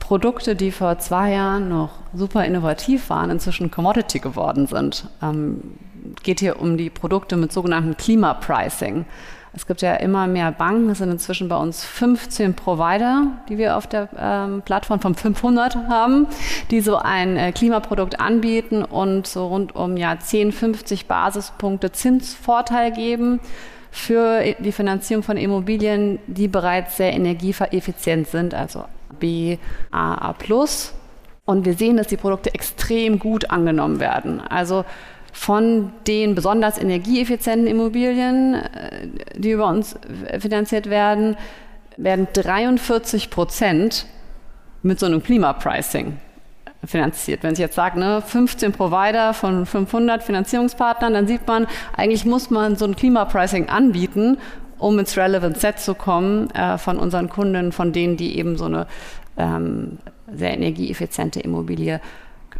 Produkte, 0.00 0.54
die 0.54 0.70
vor 0.70 0.98
zwei 0.98 1.32
Jahren 1.32 1.70
noch 1.70 1.92
super 2.12 2.44
innovativ 2.44 3.08
waren, 3.08 3.30
inzwischen 3.30 3.70
Commodity 3.70 4.18
geworden 4.18 4.66
sind. 4.66 5.08
Ähm, 5.22 5.78
geht 6.22 6.40
hier 6.40 6.60
um 6.60 6.76
die 6.76 6.90
Produkte 6.90 7.36
mit 7.36 7.52
sogenannten 7.52 7.96
Klimapricing. 7.96 9.04
Es 9.56 9.66
gibt 9.66 9.82
ja 9.82 9.94
immer 9.94 10.26
mehr 10.26 10.50
Banken, 10.50 10.90
es 10.90 10.98
sind 10.98 11.10
inzwischen 11.10 11.48
bei 11.48 11.56
uns 11.56 11.84
15 11.84 12.54
Provider, 12.54 13.28
die 13.48 13.56
wir 13.56 13.76
auf 13.76 13.86
der 13.86 14.08
ähm, 14.18 14.62
Plattform 14.62 15.00
von 15.00 15.14
500 15.14 15.76
haben, 15.88 16.26
die 16.70 16.80
so 16.80 16.96
ein 16.96 17.36
äh, 17.36 17.52
Klimaprodukt 17.52 18.18
anbieten 18.18 18.84
und 18.84 19.28
so 19.28 19.46
rund 19.46 19.76
um 19.76 19.96
ja 19.96 20.18
10, 20.18 20.50
50 20.50 21.06
Basispunkte 21.06 21.92
Zinsvorteil 21.92 22.90
geben 22.90 23.38
für 23.92 24.42
die 24.58 24.72
Finanzierung 24.72 25.22
von 25.22 25.36
Immobilien, 25.36 26.18
die 26.26 26.48
bereits 26.48 26.96
sehr 26.96 27.12
energieeffizient 27.12 28.26
sind, 28.26 28.54
also 28.54 28.84
B, 29.20 29.58
A, 29.92 30.30
A+. 30.30 30.34
Und 31.46 31.64
wir 31.64 31.74
sehen, 31.74 31.96
dass 31.96 32.08
die 32.08 32.16
Produkte 32.16 32.52
extrem 32.54 33.20
gut 33.20 33.50
angenommen 33.50 34.00
werden. 34.00 34.40
Also 34.40 34.84
von 35.34 35.92
den 36.06 36.36
besonders 36.36 36.78
energieeffizienten 36.78 37.66
Immobilien, 37.66 38.54
äh, 38.54 39.08
die 39.34 39.50
über 39.50 39.66
uns 39.66 39.96
finanziert 40.38 40.88
werden, 40.88 41.36
werden 41.96 42.28
43 42.32 43.30
Prozent 43.30 44.06
mit 44.82 45.00
so 45.00 45.06
einem 45.06 45.22
Klimapricing 45.22 46.18
finanziert. 46.84 47.42
Wenn 47.42 47.54
ich 47.54 47.58
jetzt 47.58 47.74
sage, 47.74 47.98
ne, 47.98 48.22
15 48.22 48.72
Provider 48.72 49.34
von 49.34 49.66
500 49.66 50.22
Finanzierungspartnern, 50.22 51.12
dann 51.12 51.26
sieht 51.26 51.46
man, 51.46 51.66
eigentlich 51.96 52.24
muss 52.24 52.50
man 52.50 52.76
so 52.76 52.84
ein 52.84 52.94
Klimapricing 52.94 53.68
anbieten, 53.68 54.38
um 54.78 54.98
ins 54.98 55.16
Relevant 55.16 55.58
Set 55.58 55.80
zu 55.80 55.94
kommen 55.94 56.50
äh, 56.50 56.78
von 56.78 56.98
unseren 56.98 57.28
Kunden, 57.28 57.72
von 57.72 57.92
denen, 57.92 58.16
die 58.16 58.38
eben 58.38 58.56
so 58.56 58.66
eine 58.66 58.86
ähm, 59.36 59.98
sehr 60.32 60.54
energieeffiziente 60.54 61.40
Immobilie 61.40 62.00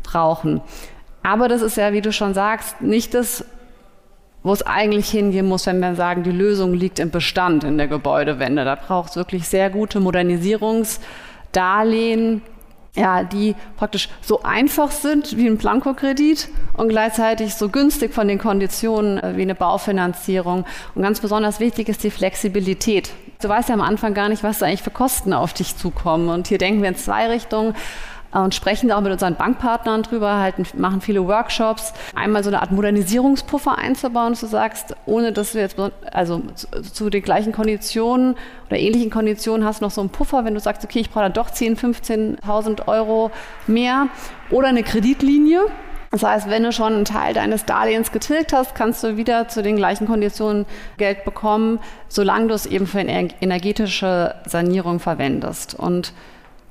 brauchen. 0.02 0.60
Aber 1.24 1.48
das 1.48 1.60
ist 1.62 1.76
ja, 1.78 1.92
wie 1.94 2.02
du 2.02 2.12
schon 2.12 2.34
sagst, 2.34 2.82
nicht 2.82 3.14
das, 3.14 3.46
wo 4.42 4.52
es 4.52 4.60
eigentlich 4.62 5.08
hingehen 5.08 5.46
muss, 5.46 5.64
wenn 5.66 5.80
wir 5.80 5.94
sagen, 5.94 6.22
die 6.22 6.30
Lösung 6.30 6.74
liegt 6.74 6.98
im 6.98 7.10
Bestand 7.10 7.64
in 7.64 7.78
der 7.78 7.88
Gebäudewende. 7.88 8.66
Da 8.66 8.74
braucht 8.74 9.08
es 9.10 9.16
wirklich 9.16 9.48
sehr 9.48 9.70
gute 9.70 10.00
Modernisierungsdarlehen, 10.00 12.42
ja, 12.94 13.24
die 13.24 13.56
praktisch 13.78 14.10
so 14.20 14.42
einfach 14.42 14.90
sind 14.90 15.38
wie 15.38 15.48
ein 15.48 15.56
Blankokredit 15.56 16.50
und 16.76 16.90
gleichzeitig 16.90 17.54
so 17.54 17.70
günstig 17.70 18.12
von 18.12 18.28
den 18.28 18.38
Konditionen 18.38 19.16
äh, 19.18 19.32
wie 19.36 19.42
eine 19.42 19.54
Baufinanzierung. 19.54 20.66
Und 20.94 21.02
ganz 21.02 21.20
besonders 21.20 21.58
wichtig 21.58 21.88
ist 21.88 22.04
die 22.04 22.10
Flexibilität. 22.10 23.08
Du 23.40 23.48
weißt 23.48 23.70
ja 23.70 23.74
am 23.74 23.80
Anfang 23.80 24.12
gar 24.12 24.28
nicht, 24.28 24.44
was 24.44 24.58
da 24.58 24.66
eigentlich 24.66 24.82
für 24.82 24.90
Kosten 24.90 25.32
auf 25.32 25.54
dich 25.54 25.74
zukommen. 25.76 26.28
Und 26.28 26.48
hier 26.48 26.58
denken 26.58 26.82
wir 26.82 26.90
in 26.90 26.96
zwei 26.96 27.28
Richtungen 27.28 27.74
und 28.42 28.54
sprechen 28.54 28.88
da 28.88 28.96
auch 28.96 29.00
mit 29.00 29.12
unseren 29.12 29.36
Bankpartnern 29.36 30.02
drüber, 30.02 30.38
halten, 30.38 30.66
machen 30.76 31.00
viele 31.00 31.26
Workshops. 31.26 31.92
Einmal 32.14 32.42
so 32.42 32.50
eine 32.50 32.60
Art 32.60 32.72
Modernisierungspuffer 32.72 33.78
einzubauen, 33.78 34.32
dass 34.32 34.40
du 34.40 34.46
sagst, 34.46 34.96
ohne 35.06 35.32
dass 35.32 35.54
wir 35.54 35.62
jetzt 35.62 35.76
also 36.12 36.42
zu, 36.54 36.66
zu 36.82 37.10
den 37.10 37.22
gleichen 37.22 37.52
Konditionen 37.52 38.36
oder 38.68 38.78
ähnlichen 38.78 39.10
Konditionen 39.10 39.66
hast 39.66 39.82
noch 39.82 39.90
so 39.90 40.00
einen 40.00 40.10
Puffer, 40.10 40.44
wenn 40.44 40.54
du 40.54 40.60
sagst, 40.60 40.84
okay, 40.84 41.00
ich 41.00 41.10
brauche 41.10 41.24
dann 41.24 41.32
doch 41.32 41.50
10.000, 41.50 42.40
15.000 42.40 42.88
Euro 42.88 43.30
mehr 43.66 44.08
oder 44.50 44.68
eine 44.68 44.82
Kreditlinie. 44.82 45.60
Das 46.10 46.22
heißt, 46.22 46.48
wenn 46.48 46.62
du 46.62 46.70
schon 46.70 46.92
einen 46.92 47.04
Teil 47.04 47.34
deines 47.34 47.64
Darlehens 47.64 48.12
getilgt 48.12 48.52
hast, 48.52 48.76
kannst 48.76 49.02
du 49.02 49.16
wieder 49.16 49.48
zu 49.48 49.64
den 49.64 49.74
gleichen 49.74 50.06
Konditionen 50.06 50.64
Geld 50.96 51.24
bekommen, 51.24 51.80
solange 52.08 52.48
du 52.48 52.54
es 52.54 52.66
eben 52.66 52.86
für 52.86 53.00
eine 53.00 53.30
energetische 53.40 54.36
Sanierung 54.46 55.00
verwendest. 55.00 55.74
Und 55.74 56.12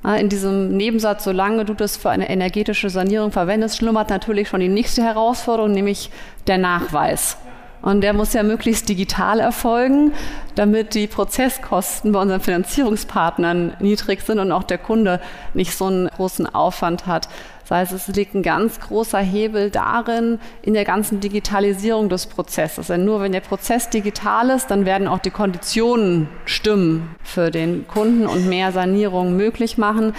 in 0.03 0.29
diesem 0.29 0.75
Nebensatz, 0.75 1.23
solange 1.23 1.65
du 1.65 1.73
das 1.73 1.95
für 1.95 2.09
eine 2.09 2.29
energetische 2.29 2.89
Sanierung 2.89 3.31
verwendest, 3.31 3.77
schlummert 3.77 4.09
natürlich 4.09 4.49
schon 4.49 4.59
die 4.59 4.67
nächste 4.67 5.03
Herausforderung, 5.03 5.71
nämlich 5.71 6.09
der 6.47 6.57
Nachweis. 6.57 7.37
Und 7.81 8.01
der 8.01 8.13
muss 8.13 8.31
ja 8.31 8.43
möglichst 8.43 8.87
digital 8.87 9.41
erfolgen, 9.41 10.13
damit 10.55 10.93
die 10.93 11.07
Prozesskosten 11.07 12.13
bei 12.13 12.21
unseren 12.21 12.39
Finanzierungspartnern 12.39 13.75
niedrig 13.79 14.21
sind 14.21 14.39
und 14.39 14.53
auch 14.53 14.63
der 14.63 14.77
Kunde 14.77 15.19
nicht 15.53 15.75
so 15.75 15.87
einen 15.87 16.07
großen 16.07 16.47
Aufwand 16.53 17.07
hat, 17.07 17.27
das 17.63 17.71
heißt, 17.71 17.93
es 17.93 18.07
liegt 18.15 18.35
ein 18.35 18.43
ganz 18.43 18.79
großer 18.79 19.19
Hebel 19.19 19.69
darin, 19.69 20.39
in 20.61 20.73
der 20.73 20.83
ganzen 20.83 21.19
Digitalisierung 21.19 22.09
des 22.09 22.27
Prozesses. 22.27 22.87
Denn 22.87 23.05
nur 23.05 23.21
wenn 23.21 23.31
der 23.31 23.39
Prozess 23.39 23.89
digital 23.89 24.49
ist, 24.49 24.69
dann 24.69 24.85
werden 24.85 25.07
auch 25.07 25.19
die 25.19 25.31
Konditionen 25.31 26.27
stimmen 26.45 27.15
für 27.23 27.51
den 27.51 27.87
Kunden 27.87 28.27
und 28.27 28.47
mehr 28.47 28.71
Sanierung 28.71 29.37
möglich 29.37 29.77
machen. 29.77 30.13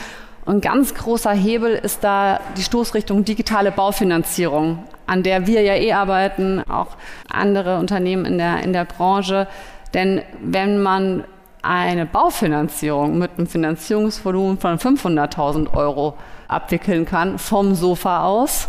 Und 0.47 0.63
ganz 0.63 0.95
großer 0.95 1.33
Hebel 1.33 1.75
ist 1.75 2.03
da 2.05 2.41
die 2.57 2.63
Stoßrichtung 2.63 3.25
digitale 3.25 3.71
Baufinanzierung, 3.71 4.85
an 5.07 5.23
der 5.23 5.47
wir 5.47 5.63
ja 5.63 5.75
eh 5.75 5.93
arbeiten, 5.93 6.63
auch 6.69 6.97
andere 7.31 7.79
Unternehmen 7.79 8.25
in 8.25 8.39
der, 8.39 8.63
in 8.63 8.73
der 8.73 8.85
Branche. 8.85 9.49
Denn 9.93 10.23
wenn 10.43 10.83
man 10.83 11.25
eine 11.63 12.05
Baufinanzierung 12.05 13.19
mit 13.19 13.33
einem 13.37 13.47
Finanzierungsvolumen 13.47 14.59
von 14.59 14.79
500.000 14.79 15.73
Euro 15.75 16.15
abwickeln 16.49 17.05
kann 17.05 17.39
vom 17.39 17.75
Sofa 17.75 18.25
aus, 18.25 18.69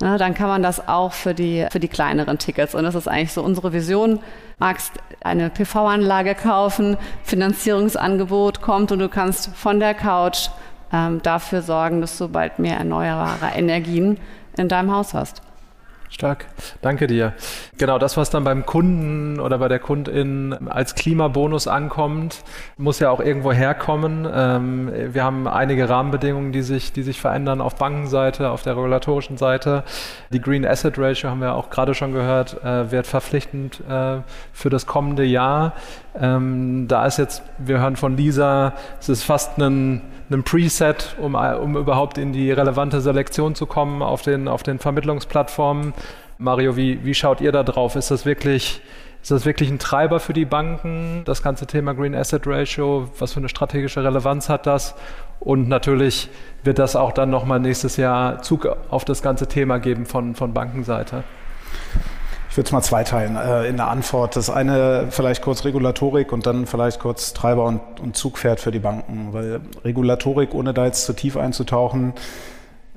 na, 0.00 0.18
dann 0.18 0.34
kann 0.34 0.48
man 0.48 0.62
das 0.62 0.88
auch 0.88 1.12
für 1.12 1.34
die, 1.34 1.66
für 1.70 1.78
die 1.78 1.88
kleineren 1.88 2.38
Tickets. 2.38 2.74
Und 2.74 2.84
das 2.84 2.94
ist 2.94 3.08
eigentlich 3.08 3.32
so 3.32 3.42
unsere 3.42 3.72
Vision. 3.72 4.18
Magst 4.58 4.92
eine 5.22 5.50
PV-Anlage 5.50 6.34
kaufen, 6.34 6.96
Finanzierungsangebot 7.22 8.60
kommt 8.60 8.92
und 8.92 8.98
du 8.98 9.08
kannst 9.08 9.54
von 9.56 9.80
der 9.80 9.94
Couch 9.94 10.48
ähm, 10.92 11.22
dafür 11.22 11.62
sorgen, 11.62 12.00
dass 12.00 12.18
du 12.18 12.28
bald 12.28 12.58
mehr 12.58 12.76
erneuerbare 12.76 13.52
Energien 13.56 14.18
in 14.56 14.68
deinem 14.68 14.92
Haus 14.92 15.14
hast. 15.14 15.42
Stark, 16.10 16.46
danke 16.80 17.06
dir. 17.08 17.32
Genau, 17.76 17.98
das, 17.98 18.16
was 18.16 18.30
dann 18.30 18.44
beim 18.44 18.64
Kunden 18.64 19.40
oder 19.40 19.58
bei 19.58 19.66
der 19.66 19.80
Kundin 19.80 20.68
als 20.68 20.94
Klimabonus 20.94 21.66
ankommt, 21.66 22.44
muss 22.76 23.00
ja 23.00 23.10
auch 23.10 23.18
irgendwo 23.18 23.52
herkommen. 23.52 24.28
Ähm, 24.32 24.92
wir 25.12 25.24
haben 25.24 25.48
einige 25.48 25.88
Rahmenbedingungen, 25.88 26.52
die 26.52 26.62
sich, 26.62 26.92
die 26.92 27.02
sich 27.02 27.20
verändern 27.20 27.60
auf 27.60 27.74
Bankenseite, 27.76 28.50
auf 28.50 28.62
der 28.62 28.76
regulatorischen 28.76 29.38
Seite. 29.38 29.82
Die 30.30 30.40
Green 30.40 30.64
Asset 30.64 30.98
Ratio 30.98 31.30
haben 31.30 31.40
wir 31.40 31.54
auch 31.54 31.68
gerade 31.70 31.94
schon 31.94 32.12
gehört, 32.12 32.62
äh, 32.62 32.92
wird 32.92 33.08
verpflichtend 33.08 33.80
äh, 33.88 34.18
für 34.52 34.70
das 34.70 34.86
kommende 34.86 35.24
Jahr. 35.24 35.72
Ähm, 36.20 36.86
da 36.88 37.06
ist 37.06 37.18
jetzt, 37.18 37.42
wir 37.58 37.80
hören 37.80 37.96
von 37.96 38.16
Lisa, 38.16 38.74
es 39.00 39.08
ist 39.08 39.24
fast 39.24 39.58
ein 39.58 40.02
einem 40.30 40.42
Preset, 40.42 41.16
um, 41.20 41.34
um 41.34 41.76
überhaupt 41.76 42.18
in 42.18 42.32
die 42.32 42.50
relevante 42.50 43.00
Selektion 43.00 43.54
zu 43.54 43.66
kommen 43.66 44.02
auf 44.02 44.22
den, 44.22 44.48
auf 44.48 44.62
den 44.62 44.78
Vermittlungsplattformen. 44.78 45.92
Mario, 46.38 46.76
wie, 46.76 47.04
wie 47.04 47.14
schaut 47.14 47.40
ihr 47.40 47.52
da 47.52 47.62
drauf? 47.62 47.96
Ist 47.96 48.10
das 48.10 48.24
wirklich 48.24 48.80
ist 49.22 49.30
das 49.30 49.46
wirklich 49.46 49.70
ein 49.70 49.78
Treiber 49.78 50.20
für 50.20 50.34
die 50.34 50.44
Banken, 50.44 51.22
das 51.24 51.42
ganze 51.42 51.66
Thema 51.66 51.94
Green 51.94 52.14
Asset 52.14 52.46
Ratio? 52.46 53.08
Was 53.18 53.32
für 53.32 53.38
eine 53.38 53.48
strategische 53.48 54.04
Relevanz 54.04 54.50
hat 54.50 54.66
das? 54.66 54.94
Und 55.40 55.66
natürlich 55.66 56.28
wird 56.62 56.78
das 56.78 56.94
auch 56.94 57.10
dann 57.10 57.30
nochmal 57.30 57.58
nächstes 57.58 57.96
Jahr 57.96 58.42
Zug 58.42 58.68
auf 58.90 59.06
das 59.06 59.22
ganze 59.22 59.46
Thema 59.46 59.78
geben 59.78 60.04
von, 60.04 60.34
von 60.34 60.52
Bankenseite. 60.52 61.24
Ich 62.54 62.56
würde 62.56 62.68
es 62.68 62.72
mal 62.72 62.82
zweiteilen 62.82 63.34
äh, 63.34 63.66
in 63.66 63.78
der 63.78 63.88
Antwort. 63.88 64.36
Das 64.36 64.48
eine 64.48 65.08
vielleicht 65.10 65.42
kurz 65.42 65.64
Regulatorik 65.64 66.30
und 66.32 66.46
dann 66.46 66.66
vielleicht 66.66 67.00
kurz 67.00 67.32
Treiber 67.32 67.64
und, 67.64 67.80
und 67.98 68.16
Zugpferd 68.16 68.60
für 68.60 68.70
die 68.70 68.78
Banken. 68.78 69.32
Weil 69.32 69.60
Regulatorik, 69.84 70.54
ohne 70.54 70.72
da 70.72 70.84
jetzt 70.84 71.04
zu 71.04 71.14
tief 71.14 71.36
einzutauchen, 71.36 72.12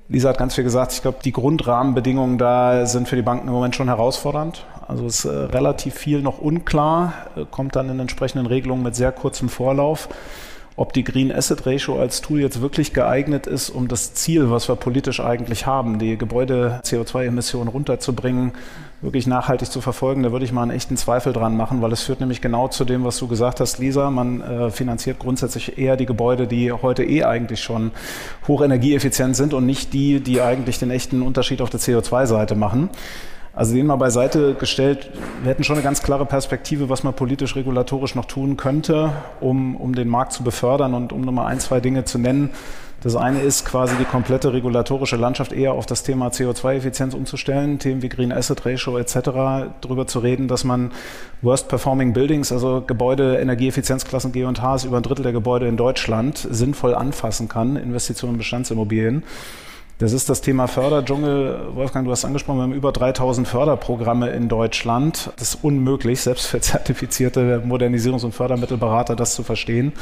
Lisa 0.09 0.29
hat 0.29 0.37
ganz 0.37 0.53
viel 0.53 0.63
gesagt, 0.63 0.93
ich 0.93 1.01
glaube, 1.01 1.17
die 1.25 1.31
Grundrahmenbedingungen 1.31 2.37
da 2.37 2.85
sind 2.85 3.07
für 3.07 3.15
die 3.15 3.23
Banken 3.23 3.47
im 3.47 3.53
Moment 3.55 3.75
schon 3.75 3.87
herausfordernd. 3.87 4.63
Also 4.87 5.07
ist 5.07 5.25
äh, 5.25 5.29
relativ 5.29 5.95
viel 5.95 6.21
noch 6.21 6.37
unklar, 6.37 7.13
äh, 7.35 7.45
kommt 7.49 7.75
dann 7.75 7.89
in 7.89 7.99
entsprechenden 7.99 8.45
Regelungen 8.45 8.83
mit 8.83 8.95
sehr 8.95 9.11
kurzem 9.11 9.49
Vorlauf 9.49 10.07
ob 10.77 10.93
die 10.93 11.03
Green 11.03 11.31
Asset 11.31 11.65
Ratio 11.65 11.99
als 11.99 12.21
Tool 12.21 12.39
jetzt 12.39 12.61
wirklich 12.61 12.93
geeignet 12.93 13.47
ist, 13.47 13.71
um 13.71 13.87
das 13.87 14.13
Ziel, 14.13 14.51
was 14.51 14.69
wir 14.69 14.75
politisch 14.75 15.19
eigentlich 15.19 15.65
haben, 15.65 15.97
die 15.97 16.19
Gebäude-CO2-Emissionen 16.19 17.67
runterzubringen, 17.67 18.51
wirklich 19.01 19.25
nachhaltig 19.25 19.71
zu 19.71 19.81
verfolgen, 19.81 20.21
da 20.21 20.31
würde 20.31 20.45
ich 20.45 20.51
mal 20.51 20.61
einen 20.61 20.71
echten 20.71 20.95
Zweifel 20.95 21.33
dran 21.33 21.57
machen, 21.57 21.81
weil 21.81 21.91
es 21.91 22.03
führt 22.03 22.19
nämlich 22.19 22.41
genau 22.41 22.67
zu 22.67 22.85
dem, 22.85 23.03
was 23.03 23.17
du 23.17 23.27
gesagt 23.27 23.59
hast, 23.59 23.79
Lisa. 23.79 24.11
Man 24.11 24.41
äh, 24.41 24.69
finanziert 24.69 25.17
grundsätzlich 25.17 25.79
eher 25.79 25.97
die 25.97 26.05
Gebäude, 26.05 26.45
die 26.45 26.71
heute 26.71 27.03
eh 27.03 27.23
eigentlich 27.23 27.61
schon 27.61 27.91
hochenergieeffizient 28.47 29.35
sind 29.35 29.55
und 29.55 29.65
nicht 29.65 29.93
die, 29.93 30.19
die 30.19 30.41
eigentlich 30.41 30.77
den 30.77 30.91
echten 30.91 31.23
Unterschied 31.23 31.61
auf 31.61 31.71
der 31.71 31.79
CO2-Seite 31.79 32.53
machen. 32.55 32.89
Also 33.57 33.73
den 33.73 33.87
mal 33.87 33.95
beiseite 33.95 34.53
gestellt, 34.53 35.09
wir 35.41 35.49
hätten 35.49 35.63
schon 35.63 35.77
eine 35.77 35.83
ganz 35.83 36.03
klare 36.03 36.27
Perspektive, 36.27 36.89
was 36.89 37.01
man 37.01 37.15
politisch, 37.15 37.55
regulatorisch 37.55 38.13
noch 38.13 38.25
tun 38.25 38.55
könnte, 38.55 39.11
um, 39.39 39.75
um 39.75 39.95
den 39.95 40.09
Markt 40.09 40.33
zu 40.33 40.43
befördern 40.43 40.93
und 40.93 41.11
um 41.11 41.21
nochmal 41.21 41.47
ein, 41.47 41.59
zwei 41.59 41.79
Dinge 41.79 42.05
zu 42.05 42.19
nennen. 42.19 42.51
Das 43.01 43.15
eine 43.15 43.41
ist 43.41 43.65
quasi 43.65 43.95
die 43.95 44.05
komplette 44.05 44.53
regulatorische 44.53 45.15
Landschaft 45.15 45.53
eher 45.53 45.73
auf 45.73 45.87
das 45.87 46.03
Thema 46.03 46.27
CO2-Effizienz 46.27 47.15
umzustellen, 47.15 47.79
Themen 47.79 48.03
wie 48.03 48.09
Green 48.09 48.31
Asset 48.31 48.63
Ratio 48.63 48.95
etc. 48.99 49.71
darüber 49.81 50.05
zu 50.05 50.19
reden, 50.19 50.47
dass 50.47 50.63
man 50.63 50.91
Worst 51.41 51.67
Performing 51.67 52.13
Buildings, 52.13 52.51
also 52.51 52.83
Gebäude, 52.85 53.37
Energieeffizienzklassen 53.37 54.33
G 54.33 54.43
und 54.43 54.61
H, 54.61 54.75
ist 54.75 54.83
über 54.85 54.97
ein 54.97 55.03
Drittel 55.03 55.23
der 55.23 55.33
Gebäude 55.33 55.67
in 55.67 55.77
Deutschland 55.77 56.47
sinnvoll 56.51 56.93
anfassen 56.93 57.49
kann, 57.49 57.75
Investitionen 57.75 58.35
in 58.35 58.37
Bestandsimmobilien. 58.37 59.23
Das 59.99 60.13
ist 60.13 60.29
das 60.29 60.41
Thema 60.41 60.67
Förderdschungel. 60.67 61.73
Wolfgang, 61.73 62.05
du 62.05 62.11
hast 62.11 62.23
angesprochen, 62.23 62.59
wir 62.59 62.63
haben 62.63 62.73
über 62.73 62.91
3000 62.91 63.47
Förderprogramme 63.47 64.29
in 64.29 64.47
Deutschland. 64.47 65.31
Das 65.37 65.55
ist 65.55 65.63
unmöglich, 65.63 66.21
selbst 66.21 66.45
für 66.45 66.61
zertifizierte 66.61 67.63
Modernisierungs- 67.65 68.23
und 68.23 68.31
Fördermittelberater 68.31 69.15
das 69.15 69.33
zu 69.33 69.41
verstehen, 69.41 69.93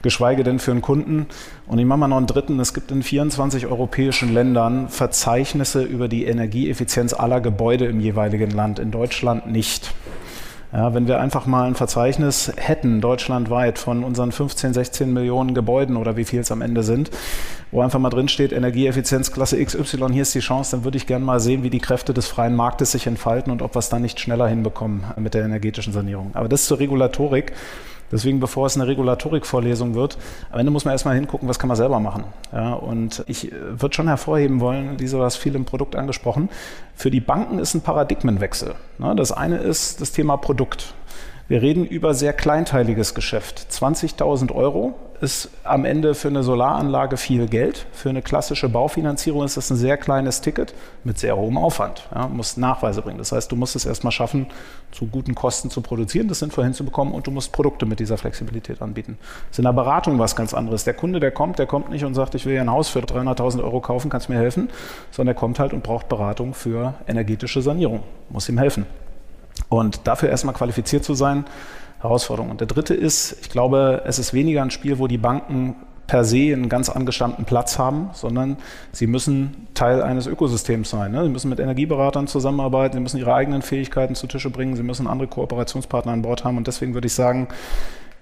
geschweige 0.00 0.44
denn 0.44 0.60
für 0.60 0.70
einen 0.70 0.80
Kunden. 0.80 1.26
Und 1.66 1.78
ich 1.78 1.84
mache 1.84 1.98
mal 1.98 2.08
noch 2.08 2.16
einen 2.16 2.26
dritten. 2.26 2.58
Es 2.58 2.72
gibt 2.72 2.90
in 2.90 3.02
24 3.02 3.66
europäischen 3.66 4.32
Ländern 4.32 4.88
Verzeichnisse 4.88 5.82
über 5.82 6.08
die 6.08 6.24
Energieeffizienz 6.24 7.12
aller 7.12 7.42
Gebäude 7.42 7.84
im 7.84 8.00
jeweiligen 8.00 8.50
Land, 8.50 8.78
in 8.78 8.92
Deutschland 8.92 9.46
nicht. 9.46 9.92
Ja, 10.74 10.92
wenn 10.92 11.06
wir 11.06 11.20
einfach 11.20 11.46
mal 11.46 11.68
ein 11.68 11.76
Verzeichnis 11.76 12.50
hätten, 12.56 13.00
deutschlandweit, 13.00 13.78
von 13.78 14.02
unseren 14.02 14.32
15, 14.32 14.74
16 14.74 15.12
Millionen 15.12 15.54
Gebäuden 15.54 15.96
oder 15.96 16.16
wie 16.16 16.24
viel 16.24 16.40
es 16.40 16.50
am 16.50 16.62
Ende 16.62 16.82
sind, 16.82 17.12
wo 17.70 17.80
einfach 17.80 18.00
mal 18.00 18.10
drin 18.10 18.26
steht, 18.26 18.52
Energieeffizienzklasse 18.52 19.64
XY, 19.64 20.08
hier 20.10 20.22
ist 20.22 20.34
die 20.34 20.40
Chance, 20.40 20.72
dann 20.72 20.84
würde 20.84 20.96
ich 20.96 21.06
gerne 21.06 21.24
mal 21.24 21.38
sehen, 21.38 21.62
wie 21.62 21.70
die 21.70 21.78
Kräfte 21.78 22.12
des 22.12 22.26
freien 22.26 22.56
Marktes 22.56 22.90
sich 22.90 23.06
entfalten 23.06 23.52
und 23.52 23.62
ob 23.62 23.76
wir 23.76 23.78
es 23.78 23.88
dann 23.88 24.02
nicht 24.02 24.18
schneller 24.18 24.48
hinbekommen 24.48 25.04
mit 25.16 25.34
der 25.34 25.44
energetischen 25.44 25.92
Sanierung. 25.92 26.32
Aber 26.34 26.48
das 26.48 26.66
zur 26.66 26.80
Regulatorik. 26.80 27.52
Deswegen, 28.14 28.38
bevor 28.38 28.66
es 28.66 28.76
eine 28.76 28.86
Regulatorik-Vorlesung 28.86 29.96
wird, 29.96 30.18
am 30.52 30.60
Ende 30.60 30.70
muss 30.70 30.84
man 30.84 30.92
erstmal 30.92 31.16
hingucken, 31.16 31.48
was 31.48 31.58
kann 31.58 31.66
man 31.66 31.76
selber 31.76 31.98
machen. 31.98 32.22
Ja, 32.52 32.74
und 32.74 33.24
ich 33.26 33.50
äh, 33.50 33.82
würde 33.82 33.92
schon 33.92 34.06
hervorheben 34.06 34.60
wollen, 34.60 34.96
Lisa, 34.98 35.18
du 35.18 35.24
hast 35.24 35.34
viel 35.34 35.56
im 35.56 35.64
Produkt 35.64 35.96
angesprochen, 35.96 36.48
für 36.94 37.10
die 37.10 37.20
Banken 37.20 37.58
ist 37.58 37.74
ein 37.74 37.80
Paradigmenwechsel. 37.80 38.76
Ne, 38.98 39.16
das 39.16 39.32
eine 39.32 39.56
ist 39.56 40.00
das 40.00 40.12
Thema 40.12 40.36
Produkt. 40.36 40.94
Wir 41.46 41.60
reden 41.60 41.84
über 41.84 42.14
sehr 42.14 42.32
kleinteiliges 42.32 43.14
Geschäft. 43.14 43.66
20.000 43.70 44.50
Euro 44.54 44.94
ist 45.20 45.50
am 45.62 45.84
Ende 45.84 46.14
für 46.14 46.28
eine 46.28 46.42
Solaranlage 46.42 47.18
viel 47.18 47.48
Geld. 47.48 47.86
Für 47.92 48.08
eine 48.08 48.22
klassische 48.22 48.70
Baufinanzierung 48.70 49.44
ist 49.44 49.58
das 49.58 49.68
ein 49.70 49.76
sehr 49.76 49.98
kleines 49.98 50.40
Ticket 50.40 50.74
mit 51.04 51.18
sehr 51.18 51.36
hohem 51.36 51.58
Aufwand. 51.58 52.08
Ja, 52.14 52.28
musst 52.28 52.56
Nachweise 52.56 53.02
bringen. 53.02 53.18
Das 53.18 53.32
heißt, 53.32 53.52
du 53.52 53.56
musst 53.56 53.76
es 53.76 53.84
erstmal 53.84 54.10
schaffen, 54.10 54.46
zu 54.90 55.06
guten 55.06 55.34
Kosten 55.34 55.68
zu 55.68 55.82
produzieren, 55.82 56.28
das 56.28 56.38
sinnvoll 56.38 56.64
hinzubekommen 56.64 57.12
und 57.12 57.26
du 57.26 57.30
musst 57.30 57.52
Produkte 57.52 57.84
mit 57.84 58.00
dieser 58.00 58.16
Flexibilität 58.16 58.80
anbieten. 58.80 59.18
Das 59.20 59.52
ist 59.52 59.58
in 59.58 59.64
der 59.64 59.74
Beratung 59.74 60.18
was 60.18 60.36
ganz 60.36 60.54
anderes. 60.54 60.84
Der 60.84 60.94
Kunde, 60.94 61.20
der 61.20 61.30
kommt, 61.30 61.58
der 61.58 61.66
kommt 61.66 61.90
nicht 61.90 62.06
und 62.06 62.14
sagt, 62.14 62.34
ich 62.34 62.46
will 62.46 62.54
ja 62.54 62.62
ein 62.62 62.70
Haus 62.70 62.88
für 62.88 63.00
300.000 63.00 63.62
Euro 63.62 63.82
kaufen, 63.82 64.08
kannst 64.08 64.30
mir 64.30 64.38
helfen, 64.38 64.70
sondern 65.10 65.34
der 65.34 65.40
kommt 65.40 65.58
halt 65.58 65.74
und 65.74 65.82
braucht 65.82 66.08
Beratung 66.08 66.54
für 66.54 66.94
energetische 67.06 67.60
Sanierung. 67.60 68.02
Muss 68.30 68.48
ihm 68.48 68.56
helfen. 68.56 68.86
Und 69.78 70.06
dafür 70.06 70.28
erstmal 70.28 70.54
qualifiziert 70.54 71.04
zu 71.04 71.14
sein, 71.14 71.44
Herausforderung. 72.00 72.50
Und 72.50 72.60
der 72.60 72.66
dritte 72.66 72.94
ist, 72.94 73.36
ich 73.40 73.50
glaube, 73.50 74.02
es 74.04 74.18
ist 74.18 74.34
weniger 74.34 74.62
ein 74.62 74.70
Spiel, 74.70 74.98
wo 74.98 75.06
die 75.06 75.18
Banken 75.18 75.76
per 76.06 76.24
se 76.24 76.52
einen 76.52 76.68
ganz 76.68 76.90
angestammten 76.90 77.46
Platz 77.46 77.78
haben, 77.78 78.10
sondern 78.12 78.58
sie 78.92 79.06
müssen 79.06 79.68
Teil 79.72 80.02
eines 80.02 80.26
Ökosystems 80.26 80.90
sein. 80.90 81.12
Ne? 81.12 81.24
Sie 81.24 81.30
müssen 81.30 81.48
mit 81.48 81.60
Energieberatern 81.60 82.26
zusammenarbeiten, 82.26 82.96
sie 82.96 83.00
müssen 83.00 83.18
ihre 83.18 83.34
eigenen 83.34 83.62
Fähigkeiten 83.62 84.14
zu 84.14 84.26
Tische 84.26 84.50
bringen, 84.50 84.76
sie 84.76 84.82
müssen 84.82 85.06
andere 85.06 85.28
Kooperationspartner 85.28 86.12
an 86.12 86.22
Bord 86.22 86.44
haben. 86.44 86.58
Und 86.58 86.66
deswegen 86.66 86.92
würde 86.92 87.06
ich 87.06 87.14
sagen, 87.14 87.48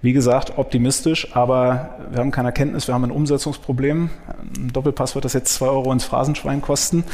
wie 0.00 0.12
gesagt, 0.12 0.58
optimistisch, 0.58 1.34
aber 1.36 1.96
wir 2.10 2.18
haben 2.18 2.32
keine 2.32 2.48
Erkenntnis, 2.48 2.88
wir 2.88 2.94
haben 2.94 3.04
ein 3.04 3.12
Umsetzungsproblem. 3.12 4.10
Ein 4.56 4.72
Doppelpass 4.72 5.14
wird 5.14 5.24
das 5.24 5.32
jetzt 5.32 5.54
zwei 5.54 5.66
Euro 5.66 5.92
ins 5.92 6.04
Phrasenschwein 6.04 6.60
kosten. 6.60 7.04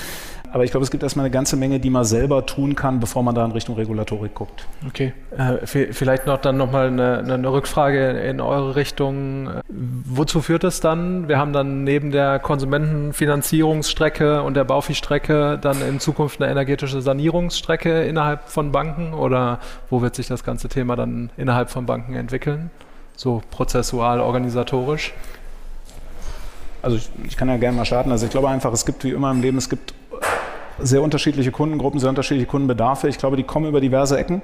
Aber 0.52 0.64
ich 0.64 0.70
glaube, 0.70 0.84
es 0.84 0.90
gibt 0.90 1.02
erstmal 1.02 1.26
eine 1.26 1.30
ganze 1.30 1.56
Menge, 1.56 1.80
die 1.80 1.90
man 1.90 2.04
selber 2.04 2.46
tun 2.46 2.74
kann, 2.74 3.00
bevor 3.00 3.22
man 3.22 3.34
da 3.34 3.44
in 3.44 3.52
Richtung 3.52 3.76
Regulatorik 3.76 4.34
guckt. 4.34 4.66
Okay, 4.86 5.12
äh, 5.36 5.66
vielleicht 5.66 6.26
noch 6.26 6.40
dann 6.40 6.56
nochmal 6.56 6.86
eine, 6.88 7.18
eine 7.18 7.52
Rückfrage 7.52 8.10
in 8.10 8.40
eure 8.40 8.76
Richtung. 8.76 9.50
Wozu 9.68 10.40
führt 10.40 10.64
es 10.64 10.80
dann? 10.80 11.28
Wir 11.28 11.38
haben 11.38 11.52
dann 11.52 11.84
neben 11.84 12.10
der 12.10 12.38
Konsumentenfinanzierungsstrecke 12.38 14.42
und 14.42 14.54
der 14.54 14.64
Baufi-Strecke 14.64 15.58
dann 15.60 15.82
in 15.82 16.00
Zukunft 16.00 16.40
eine 16.40 16.50
energetische 16.50 17.02
Sanierungsstrecke 17.02 18.04
innerhalb 18.04 18.48
von 18.48 18.72
Banken 18.72 19.14
oder 19.14 19.58
wo 19.90 20.02
wird 20.02 20.14
sich 20.14 20.28
das 20.28 20.44
ganze 20.44 20.68
Thema 20.68 20.96
dann 20.96 21.30
innerhalb 21.36 21.70
von 21.70 21.86
Banken 21.86 22.14
entwickeln? 22.14 22.70
So 23.16 23.42
prozessual, 23.50 24.20
organisatorisch? 24.20 25.12
Also 26.82 26.96
ich, 26.96 27.10
ich, 27.26 27.36
kann 27.36 27.48
ja 27.48 27.56
gerne 27.56 27.76
mal 27.76 27.84
starten. 27.84 28.12
Also 28.12 28.26
ich 28.26 28.30
glaube 28.30 28.48
einfach, 28.48 28.72
es 28.72 28.86
gibt 28.86 29.04
wie 29.04 29.10
immer 29.10 29.30
im 29.30 29.42
Leben, 29.42 29.58
es 29.58 29.68
gibt 29.68 29.94
sehr 30.80 31.02
unterschiedliche 31.02 31.50
Kundengruppen, 31.50 32.00
sehr 32.00 32.08
unterschiedliche 32.08 32.46
Kundenbedarfe. 32.46 33.08
Ich 33.08 33.18
glaube, 33.18 33.36
die 33.36 33.42
kommen 33.42 33.66
über 33.66 33.80
diverse 33.80 34.18
Ecken. 34.18 34.42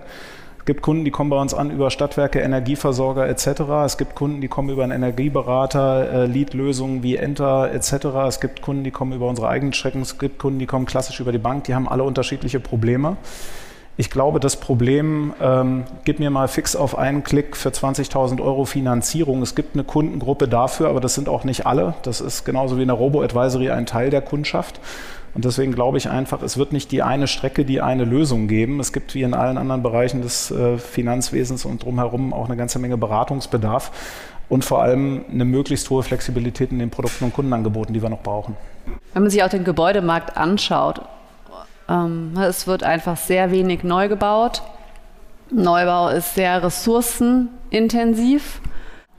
Es 0.59 0.67
gibt 0.67 0.81
Kunden, 0.81 1.05
die 1.05 1.11
kommen 1.11 1.29
bei 1.29 1.38
uns 1.38 1.53
an 1.53 1.71
über 1.71 1.91
Stadtwerke, 1.91 2.41
Energieversorger 2.41 3.29
etc. 3.29 3.61
Es 3.85 3.99
gibt 3.99 4.14
Kunden, 4.14 4.41
die 4.41 4.49
kommen 4.49 4.71
über 4.71 4.83
einen 4.83 4.93
Energieberater, 4.93 6.11
äh, 6.11 6.26
Lead-Lösungen 6.26 7.03
wie 7.03 7.17
Enter 7.17 7.71
etc. 7.71 8.07
Es 8.26 8.41
gibt 8.41 8.62
Kunden, 8.62 8.83
die 8.83 8.91
kommen 8.91 9.12
über 9.12 9.29
unsere 9.29 9.49
eigenen 9.49 9.75
Strecken. 9.75 10.00
Es 10.00 10.19
gibt 10.19 10.38
Kunden, 10.38 10.59
die 10.59 10.67
kommen 10.67 10.87
klassisch 10.87 11.21
über 11.21 11.33
die 11.33 11.38
Bank. 11.38 11.64
Die 11.64 11.75
haben 11.75 11.87
alle 11.87 12.03
unterschiedliche 12.03 12.61
Probleme. 12.61 13.19
Ich 13.97 14.11
glaube, 14.11 14.41
das 14.41 14.57
Problem, 14.57 15.35
ähm, 15.41 15.85
gib 16.05 16.19
mir 16.19 16.31
mal 16.31 16.49
fix 16.49 16.75
auf 16.75 16.99
einen 16.99 17.23
Klick 17.23 17.57
für 17.57 17.68
20.000 17.68 18.42
Euro 18.42 18.64
Finanzierung. 18.64 19.40
Es 19.40 19.55
gibt 19.55 19.77
eine 19.77 19.85
Kundengruppe 19.85 20.49
dafür, 20.49 20.88
aber 20.88 21.01
das 21.01 21.14
sind 21.14 21.29
auch 21.29 21.45
nicht 21.45 21.64
alle. 21.64 21.95
Das 22.03 22.21
ist 22.21 22.45
genauso 22.45 22.77
wie 22.77 22.83
in 22.83 22.88
der 22.88 22.97
Robo-Advisory 22.97 23.71
ein 23.71 23.87
Teil 23.87 24.11
der 24.11 24.21
Kundschaft. 24.21 24.81
Und 25.35 25.45
deswegen 25.45 25.73
glaube 25.73 25.99
ich 25.99 26.09
einfach, 26.11 26.42
es 26.42 26.57
wird 26.57 26.73
nicht 26.73 26.90
die 26.90 27.03
eine 27.03 27.29
Strecke, 27.29 27.64
die 27.64 27.81
eine 27.81 28.05
Lösung 28.05 28.49
geben. 28.49 28.81
Es 28.81 28.92
gibt 28.92 29.14
wie 29.14 29.23
in 29.23 29.35
allen 29.35 29.59
anderen 29.59 29.83
Bereichen 29.83 30.23
des 30.23 30.51
äh, 30.51 30.77
Finanzwesens 30.79 31.64
und 31.64 31.85
drumherum 31.85 32.33
auch 32.33 32.47
eine 32.47 32.57
ganze 32.57 32.81
Menge 32.81 32.97
Beratungsbedarf 32.97 33.92
und 34.49 34.64
vor 34.64 34.83
allem 34.83 35.25
eine 35.33 35.45
möglichst 35.45 35.88
hohe 35.90 36.03
Flexibilität 36.03 36.73
in 36.73 36.79
den 36.81 36.90
Produkten 36.90 37.25
und 37.25 37.33
Kundenangeboten, 37.33 37.95
die 37.95 38.03
wir 38.03 38.11
noch 38.11 38.23
brauchen. 38.23 38.57
Wenn 39.12 39.23
man 39.23 39.31
sich 39.31 39.42
auch 39.42 39.49
den 39.49 39.64
Gebäudemarkt 39.64 40.37
anschaut, 40.37 41.01
es 41.87 42.66
wird 42.66 42.83
einfach 42.83 43.16
sehr 43.16 43.51
wenig 43.51 43.85
neu 43.85 44.09
gebaut. 44.09 44.62
Neubau 45.51 46.09
ist 46.09 46.35
sehr 46.35 46.62
ressourcenintensiv 46.62 48.61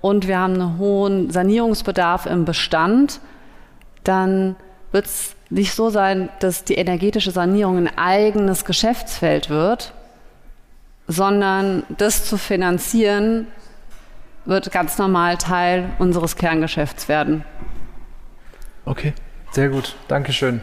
und 0.01 0.28
wir 0.28 0.39
haben 0.39 0.56
einen 0.56 0.78
hohen 0.78 1.30
Sanierungsbedarf 1.30 2.25
im 2.25 2.45
Bestand. 2.45 3.19
Dann 4.04 4.56
wird 4.91 5.06
es 5.06 5.36
nicht 5.49 5.73
so 5.73 5.89
sein, 5.89 6.30
dass 6.39 6.63
die 6.63 6.75
energetische 6.75 7.32
Sanierung 7.32 7.78
ein 7.78 7.97
eigenes 7.97 8.65
Geschäftsfeld 8.65 9.49
wird, 9.49 9.93
sondern 11.08 11.84
das 11.97 12.25
zu 12.25 12.38
finanzieren 12.38 13.47
wird 14.45 14.71
ganz 14.71 14.97
normal 14.97 15.38
Teil 15.38 15.89
unseres 15.99 16.36
Kerngeschäfts 16.36 17.08
werden. 17.08 17.43
Okay, 18.86 19.13
sehr 19.51 19.69
gut. 19.69 19.95
Dankeschön. 20.08 20.62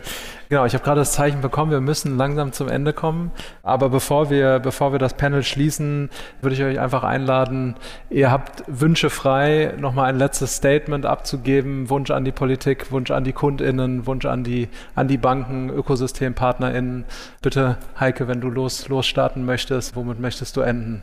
Genau, 0.52 0.66
ich 0.66 0.74
habe 0.74 0.84
gerade 0.84 1.00
das 1.00 1.12
Zeichen 1.12 1.40
bekommen, 1.40 1.70
wir 1.70 1.80
müssen 1.80 2.18
langsam 2.18 2.52
zum 2.52 2.68
Ende 2.68 2.92
kommen. 2.92 3.30
Aber 3.62 3.88
bevor 3.88 4.28
wir, 4.28 4.58
bevor 4.58 4.92
wir 4.92 4.98
das 4.98 5.14
Panel 5.14 5.42
schließen, 5.42 6.10
würde 6.42 6.54
ich 6.54 6.62
euch 6.62 6.78
einfach 6.78 7.04
einladen, 7.04 7.74
ihr 8.10 8.30
habt 8.30 8.62
Wünsche 8.66 9.08
frei, 9.08 9.72
nochmal 9.78 10.10
ein 10.10 10.18
letztes 10.18 10.56
Statement 10.56 11.06
abzugeben, 11.06 11.88
Wunsch 11.88 12.10
an 12.10 12.26
die 12.26 12.32
Politik, 12.32 12.92
Wunsch 12.92 13.10
an 13.10 13.24
die 13.24 13.32
KundInnen, 13.32 14.06
Wunsch 14.06 14.26
an 14.26 14.44
die, 14.44 14.68
an 14.94 15.08
die 15.08 15.16
Banken, 15.16 15.70
ÖkosystempartnerInnen. 15.70 17.06
Bitte, 17.40 17.78
Heike, 17.98 18.28
wenn 18.28 18.42
du 18.42 18.50
los, 18.50 18.88
losstarten 18.88 19.46
möchtest, 19.46 19.96
womit 19.96 20.20
möchtest 20.20 20.58
du 20.58 20.60
enden? 20.60 21.02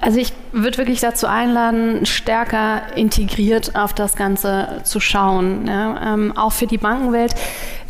Also 0.00 0.20
ich 0.20 0.32
würde 0.52 0.78
wirklich 0.78 1.00
dazu 1.00 1.26
einladen, 1.26 2.06
stärker 2.06 2.96
integriert 2.96 3.74
auf 3.74 3.92
das 3.92 4.14
Ganze 4.14 4.80
zu 4.84 5.00
schauen, 5.00 5.66
ja, 5.66 6.14
ähm, 6.14 6.36
auch 6.36 6.52
für 6.52 6.68
die 6.68 6.78
Bankenwelt. 6.78 7.34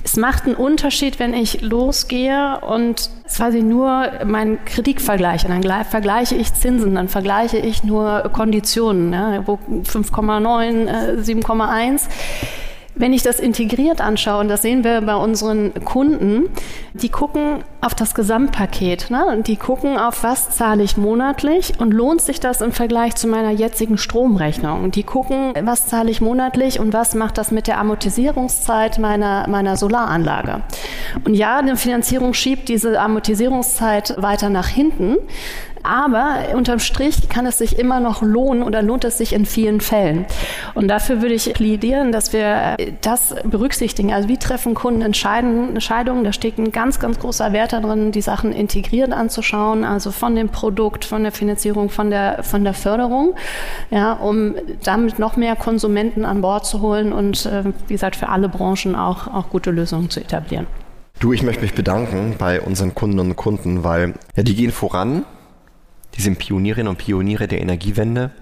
Es 0.05 0.17
macht 0.17 0.47
einen 0.47 0.55
Unterschied, 0.55 1.19
wenn 1.19 1.35
ich 1.35 1.61
losgehe 1.61 2.61
und 2.61 3.11
quasi 3.35 3.63
nur 3.63 4.11
meinen 4.25 4.65
Kredit 4.65 5.01
vergleiche. 5.01 5.49
Dann 5.49 5.63
vergleiche 5.85 6.35
ich 6.35 6.55
Zinsen, 6.55 6.95
dann 6.95 7.09
vergleiche 7.09 7.59
ich 7.59 7.85
nur 7.85 8.31
Konditionen, 8.33 9.13
ja, 9.13 9.41
5,9, 9.41 11.23
7,1 11.23 12.03
wenn 12.99 13.13
ich 13.13 13.23
das 13.23 13.41
integriert 13.41 14.01
anschaue, 14.01 14.41
und 14.41 14.49
das 14.49 14.63
sehen 14.63 14.85
wir 14.85 15.01
bei 15.01 15.15
unseren 15.15 15.73
Kunden, 15.85 16.51
die 16.95 17.09
gucken 17.09 17.65
auf 17.81 17.95
das 17.95 18.15
Gesamtpaket. 18.15 19.11
Ne? 19.11 19.25
Und 19.27 19.47
die 19.47 19.57
gucken 19.57 19.97
auf, 19.99 20.25
was 20.25 20.51
zahle 20.51 20.83
ich 20.83 20.97
monatlich 20.97 21.75
und 21.79 21.93
lohnt 21.93 22.21
sich 22.21 22.41
das 22.41 22.61
im 22.61 22.73
Vergleich 22.73 23.15
zu 23.15 23.29
meiner 23.29 23.51
jetzigen 23.51 23.99
Stromrechnung. 23.99 24.91
Die 24.91 25.05
gucken, 25.05 25.53
was 25.63 25.87
zahle 25.87 26.11
ich 26.11 26.21
monatlich 26.21 26.81
und 26.81 26.93
was 26.93 27.15
macht 27.15 27.39
das 27.39 27.51
mit 27.51 27.69
der 27.69 27.79
Amortisierungszeit 27.79 28.99
meiner, 28.99 29.49
meiner 29.49 29.77
Solaranlage. 29.77 30.63
Und 31.25 31.35
ja, 31.35 31.59
eine 31.59 31.77
Finanzierung 31.77 32.35
schiebt 32.35 32.69
diese 32.69 33.01
Amortisierungszeit 33.01 34.15
weiter 34.19 34.51
nach 34.51 34.69
hinten. 34.69 35.17
Aber 35.83 36.37
unterm 36.55 36.79
Strich 36.79 37.29
kann 37.29 37.47
es 37.47 37.59
sich 37.59 37.79
immer 37.79 38.01
noch 38.01 38.23
lohnen 38.23 38.63
oder 38.63 38.83
lohnt 38.83 39.05
es 39.05 39.19
sich 39.19 39.33
in 39.33 39.47
vielen 39.47 39.81
Fällen. 39.81 40.27
Und 40.75 40.89
dafür 40.89 41.23
würde 41.23 41.35
ich 41.35 41.53
plädieren, 41.55 42.13
dass 42.13 42.33
wir 42.33 42.77
das 43.01 43.35
berücksichtigen. 43.45 44.13
Also 44.13 44.29
wie 44.29 44.37
treffen 44.37 44.75
Kunden 44.75 45.03
Entscheidungen? 45.03 46.25
Da 46.25 46.33
steht 46.33 46.59
ein 46.59 46.73
ganz, 46.73 47.01
ganz 47.01 47.19
großer 47.19 47.53
Wert 47.53 47.73
darin, 47.73 48.13
die 48.13 48.21
Sachen 48.21 48.53
integriert 48.53 49.13
anzuschauen, 49.13 49.85
also 49.85 50.11
von 50.11 50.35
dem 50.35 50.49
Produkt, 50.49 51.05
von 51.05 51.23
der 51.23 51.33
Finanzierung, 51.33 51.91
von 51.91 52.11
der, 52.11 52.43
von 52.43 52.65
der 52.65 52.75
Förderung, 52.75 53.35
ja, 53.91 54.13
um 54.13 54.55
damit 54.85 55.19
noch 55.19 55.37
mehr 55.37 55.57
Konsumenten 55.57 56.25
an 56.25 56.41
Bord 56.41 56.67
zu 56.67 56.81
holen 56.81 57.13
und 57.13 57.47
äh, 57.47 57.65
wie 57.87 57.95
gesagt 57.95 58.17
für 58.17 58.29
alle 58.29 58.49
Branchen 58.49 58.95
auch, 58.95 59.27
auch 59.29 59.51
gute 59.51 59.71
Lösungen 59.71 60.11
zu 60.11 60.21
etablieren. 60.21 60.67
Du, 61.21 61.33
ich 61.33 61.43
möchte 61.43 61.63
mich 61.63 61.75
bedanken 61.75 62.37
bei 62.39 62.61
unseren 62.61 62.95
Kundinnen 62.95 63.31
und 63.31 63.37
Kunden, 63.37 63.83
weil 63.83 64.15
ja, 64.37 64.45
die 64.45 64.55
gehen 64.55 64.71
voran, 64.71 65.25
die 66.19 66.23
sind 66.23 66.39
Pionierinnen 66.39 66.89
und 66.89 66.99
Pioniere 66.99 67.47
der 67.47 67.61
Energiewende. 67.61 68.33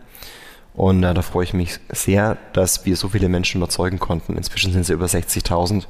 Und 0.75 1.05
äh, 1.05 1.15
da 1.15 1.23
freue 1.23 1.45
ich 1.45 1.53
mich 1.53 1.79
sehr, 1.91 2.39
dass 2.55 2.87
wir 2.87 2.97
so 2.97 3.11
viele 3.11 3.29
Menschen 3.29 3.59
überzeugen 3.59 3.99
konnten. 3.99 4.37
Inzwischen 4.37 4.73
sind 4.73 4.83
es 4.83 4.91
über 4.91 5.07
60.000 5.07 5.85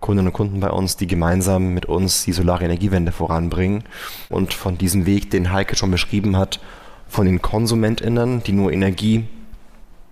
Kundinnen 0.00 0.28
und 0.28 0.32
Kunden 0.32 0.60
bei 0.60 0.70
uns, 0.70 0.96
die 0.96 1.08
gemeinsam 1.08 1.74
mit 1.74 1.86
uns 1.86 2.24
die 2.24 2.32
solare 2.32 2.64
Energiewende 2.64 3.10
voranbringen. 3.10 3.82
Und 4.28 4.54
von 4.54 4.78
diesem 4.78 5.06
Weg, 5.06 5.30
den 5.30 5.52
Heike 5.52 5.76
schon 5.76 5.90
beschrieben 5.90 6.36
hat, 6.36 6.60
von 7.08 7.26
den 7.26 7.42
KonsumentInnen, 7.42 8.42
die 8.44 8.52
nur 8.52 8.72
Energie 8.72 9.26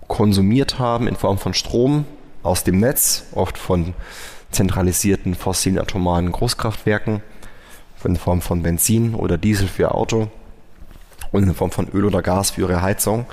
konsumiert 0.08 0.78
haben 0.80 1.06
in 1.06 1.16
Form 1.16 1.38
von 1.38 1.54
Strom 1.54 2.04
aus 2.42 2.64
dem 2.64 2.80
Netz, 2.80 3.26
oft 3.32 3.56
von 3.58 3.94
zentralisierten 4.50 5.34
fossilen 5.34 5.78
atomaren 5.78 6.32
Großkraftwerken, 6.32 7.22
in 8.04 8.16
Form 8.16 8.40
von 8.40 8.62
Benzin 8.64 9.14
oder 9.14 9.38
Diesel 9.38 9.68
für 9.68 9.94
Auto 9.94 10.28
und 11.32 11.42
in 11.42 11.54
Form 11.54 11.70
von 11.70 11.88
Öl 11.88 12.04
oder 12.04 12.22
Gas 12.22 12.52
für 12.52 12.62
ihre 12.62 12.82
Heizung, 12.82 13.26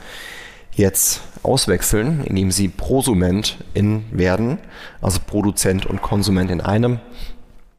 jetzt 0.73 1.21
auswechseln, 1.43 2.23
indem 2.25 2.51
sie 2.51 2.69
Prosument 2.69 3.57
in 3.73 4.05
werden, 4.11 4.57
also 5.01 5.19
Produzent 5.25 5.85
und 5.85 6.01
Konsument 6.01 6.49
in 6.49 6.61
einem, 6.61 6.99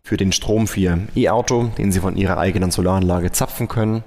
für 0.02 0.16
den 0.16 0.32
Strom 0.32 0.66
für 0.66 0.80
ihr 0.80 0.98
E-Auto, 1.14 1.70
den 1.78 1.92
sie 1.92 2.00
von 2.00 2.16
ihrer 2.16 2.38
eigenen 2.38 2.70
Solaranlage 2.70 3.32
zapfen 3.32 3.68
können, 3.68 4.04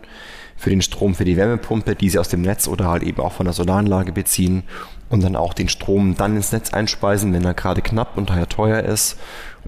für 0.56 0.70
den 0.70 0.82
Strom 0.82 1.16
für 1.16 1.26
die 1.26 1.38
Wärmepumpe, 1.38 1.96
die 1.96 2.10
sie 2.10 2.20
aus 2.20 2.30
dem 2.30 2.42
Netz 2.42 2.68
oder 2.68 2.88
halt 2.88 3.04
eben 3.04 3.22
auch 3.22 3.34
von 3.34 3.46
der 3.46 3.54
Solaranlage 3.54 4.12
beziehen 4.12 4.64
und 5.10 5.24
dann 5.24 5.36
auch 5.36 5.54
den 5.54 5.70
Strom 5.70 6.16
dann 6.16 6.36
ins 6.36 6.52
Netz 6.52 6.74
einspeisen, 6.74 7.34
wenn 7.34 7.46
er 7.46 7.54
gerade 7.54 7.82
knapp 7.82 8.18
und 8.18 8.30
daher 8.30 8.48
teuer 8.48 8.82
ist 8.82 9.18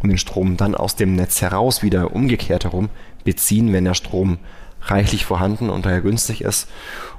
und 0.01 0.10
den 0.10 0.17
Strom 0.17 0.58
dann 0.58 0.75
aus 0.75 0.95
dem 0.95 1.15
Netz 1.15 1.41
heraus 1.41 1.84
wieder 1.84 2.15
umgekehrt 2.15 2.63
herum 2.63 2.89
beziehen, 3.23 3.73
wenn 3.73 3.86
der 3.86 3.93
Strom 3.93 4.38
reichlich 4.86 5.26
vorhanden 5.26 5.69
und 5.69 5.86
daher 5.86 6.02
günstig 6.02 6.41
ist. 6.41 6.67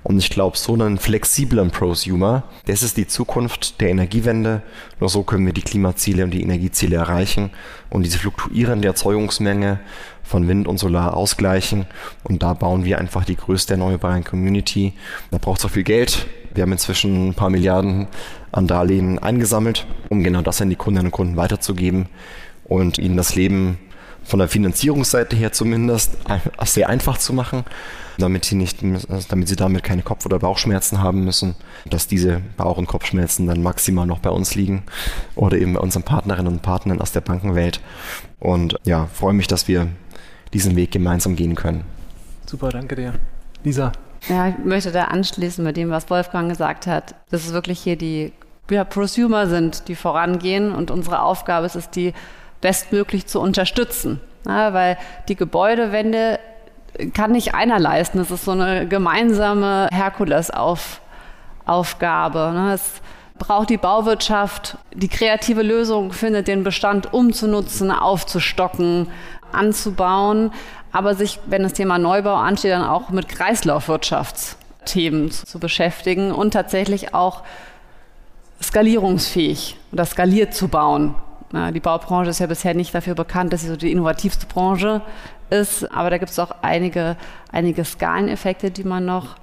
Und 0.02 0.18
ich 0.18 0.30
glaube, 0.30 0.56
so 0.56 0.74
einen 0.74 0.98
flexiblen 0.98 1.70
Prosumer, 1.70 2.44
das 2.66 2.82
ist 2.82 2.96
die 2.96 3.06
Zukunft 3.06 3.80
der 3.80 3.90
Energiewende. 3.90 4.62
Nur 5.00 5.08
so 5.08 5.22
können 5.22 5.46
wir 5.46 5.52
die 5.52 5.62
Klimaziele 5.62 6.24
und 6.24 6.30
die 6.30 6.42
Energieziele 6.42 6.96
erreichen 6.96 7.50
und 7.90 8.04
diese 8.04 8.18
fluktuierende 8.18 8.86
Erzeugungsmenge 8.88 9.80
von 10.22 10.48
Wind 10.48 10.68
und 10.68 10.78
Solar 10.78 11.16
ausgleichen. 11.16 11.86
Und 12.22 12.42
da 12.42 12.54
bauen 12.54 12.84
wir 12.84 12.98
einfach 12.98 13.24
die 13.24 13.36
größte 13.36 13.74
erneuerbare 13.74 14.22
Community. 14.22 14.92
Da 15.30 15.38
braucht 15.38 15.58
es 15.58 15.64
auch 15.64 15.70
viel 15.70 15.84
Geld. 15.84 16.26
Wir 16.54 16.62
haben 16.62 16.72
inzwischen 16.72 17.28
ein 17.28 17.34
paar 17.34 17.50
Milliarden 17.50 18.06
an 18.52 18.66
Darlehen 18.66 19.18
eingesammelt, 19.18 19.86
um 20.08 20.22
genau 20.22 20.42
das 20.42 20.60
an 20.62 20.70
die 20.70 20.76
Kundinnen 20.76 21.06
und 21.06 21.12
Kunden 21.12 21.36
weiterzugeben 21.36 22.06
und 22.64 22.98
ihnen 22.98 23.16
das 23.16 23.34
Leben 23.34 23.78
von 24.26 24.38
der 24.38 24.48
Finanzierungsseite 24.48 25.36
her 25.36 25.52
zumindest 25.52 26.16
sehr 26.64 26.88
einfach 26.88 27.18
zu 27.18 27.32
machen, 27.32 27.64
damit 28.18 28.44
sie 28.44 28.56
nicht, 28.56 28.78
damit 29.28 29.48
sie 29.48 29.56
damit 29.56 29.84
keine 29.84 30.02
Kopf- 30.02 30.26
oder 30.26 30.38
Bauchschmerzen 30.38 31.00
haben 31.00 31.24
müssen, 31.24 31.54
dass 31.88 32.08
diese 32.08 32.40
Bauch- 32.56 32.78
und 32.78 32.86
Kopfschmerzen 32.86 33.46
dann 33.46 33.62
maximal 33.62 34.06
noch 34.06 34.18
bei 34.18 34.30
uns 34.30 34.54
liegen 34.54 34.82
oder 35.34 35.56
eben 35.58 35.74
bei 35.74 35.80
unseren 35.80 36.02
Partnerinnen 36.02 36.52
und 36.52 36.62
Partnern 36.62 37.00
aus 37.00 37.12
der 37.12 37.20
Bankenwelt. 37.20 37.80
Und 38.40 38.78
ja, 38.84 39.08
freue 39.12 39.34
mich, 39.34 39.46
dass 39.46 39.68
wir 39.68 39.88
diesen 40.52 40.76
Weg 40.76 40.90
gemeinsam 40.90 41.36
gehen 41.36 41.54
können. 41.54 41.84
Super, 42.46 42.70
danke 42.70 42.96
dir. 42.96 43.14
Lisa. 43.64 43.92
Ja, 44.28 44.48
ich 44.48 44.58
möchte 44.64 44.90
da 44.90 45.04
anschließen 45.04 45.62
mit 45.62 45.76
dem, 45.76 45.90
was 45.90 46.10
Wolfgang 46.10 46.48
gesagt 46.48 46.86
hat. 46.86 47.14
Das 47.30 47.44
ist 47.44 47.52
wirklich 47.52 47.80
hier 47.80 47.96
die 47.96 48.32
ja, 48.70 48.84
Prosumer 48.84 49.46
sind, 49.46 49.88
die 49.88 49.94
vorangehen 49.94 50.72
und 50.72 50.90
unsere 50.90 51.22
Aufgabe 51.22 51.66
ist 51.66 51.76
es, 51.76 51.90
die 51.90 52.12
bestmöglich 52.66 53.28
zu 53.28 53.40
unterstützen. 53.40 54.20
Ja, 54.44 54.74
weil 54.74 54.98
die 55.28 55.36
Gebäudewende 55.36 56.40
kann 57.14 57.30
nicht 57.30 57.54
einer 57.54 57.78
leisten. 57.78 58.18
Das 58.18 58.32
ist 58.32 58.44
so 58.44 58.50
eine 58.50 58.88
gemeinsame 58.88 59.88
Herkulesaufgabe. 59.92 62.50
Ne? 62.52 62.72
Es 62.74 63.00
braucht 63.38 63.70
die 63.70 63.76
Bauwirtschaft, 63.76 64.78
die 64.92 65.06
kreative 65.06 65.62
Lösung 65.62 66.10
findet, 66.10 66.48
den 66.48 66.64
Bestand 66.64 67.14
umzunutzen, 67.14 67.92
aufzustocken, 67.92 69.10
anzubauen, 69.52 70.50
aber 70.90 71.14
sich, 71.14 71.38
wenn 71.46 71.62
das 71.62 71.74
Thema 71.74 71.98
Neubau 71.98 72.34
ansteht, 72.34 72.72
dann 72.72 72.82
auch 72.82 73.10
mit 73.10 73.28
Kreislaufwirtschaftsthemen 73.28 75.30
zu 75.30 75.60
beschäftigen 75.60 76.32
und 76.32 76.50
tatsächlich 76.50 77.14
auch 77.14 77.44
skalierungsfähig 78.60 79.76
oder 79.92 80.04
skaliert 80.04 80.52
zu 80.52 80.66
bauen. 80.66 81.14
Die 81.52 81.80
Baubranche 81.80 82.30
ist 82.30 82.40
ja 82.40 82.46
bisher 82.46 82.74
nicht 82.74 82.94
dafür 82.94 83.14
bekannt, 83.14 83.52
dass 83.52 83.60
sie 83.60 83.68
so 83.68 83.76
die 83.76 83.92
innovativste 83.92 84.46
Branche 84.46 85.02
ist, 85.48 85.90
aber 85.92 86.10
da 86.10 86.18
gibt 86.18 86.32
es 86.32 86.38
auch 86.38 86.50
einige, 86.62 87.16
einige 87.52 87.84
Skaleneffekte, 87.84 88.70
die 88.70 88.84
man 88.84 89.04
noch 89.04 89.36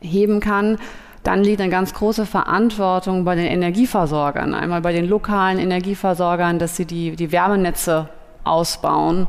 heben 0.00 0.40
kann. 0.40 0.78
Dann 1.22 1.42
liegt 1.42 1.60
eine 1.60 1.70
ganz 1.70 1.94
große 1.94 2.26
Verantwortung 2.26 3.24
bei 3.24 3.34
den 3.34 3.46
Energieversorgern. 3.46 4.54
Einmal 4.54 4.80
bei 4.80 4.92
den 4.92 5.08
lokalen 5.08 5.58
Energieversorgern, 5.58 6.58
dass 6.58 6.76
sie 6.76 6.84
die, 6.84 7.14
die 7.14 7.30
Wärmenetze 7.30 8.08
ausbauen, 8.44 9.28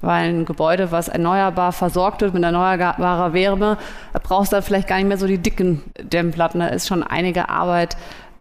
weil 0.00 0.28
ein 0.28 0.44
Gebäude, 0.46 0.90
was 0.90 1.08
erneuerbar 1.08 1.72
versorgt 1.72 2.22
wird 2.22 2.34
mit 2.34 2.42
erneuerbarer 2.42 3.32
Wärme, 3.34 3.78
brauchst 4.22 4.52
du 4.52 4.56
dann 4.56 4.62
vielleicht 4.62 4.88
gar 4.88 4.96
nicht 4.96 5.08
mehr 5.08 5.18
so 5.18 5.26
die 5.26 5.38
dicken 5.38 5.82
Dämmplatten. 6.00 6.60
Da 6.60 6.68
ist 6.68 6.88
schon 6.88 7.02
einige 7.02 7.48
Arbeit 7.48 7.96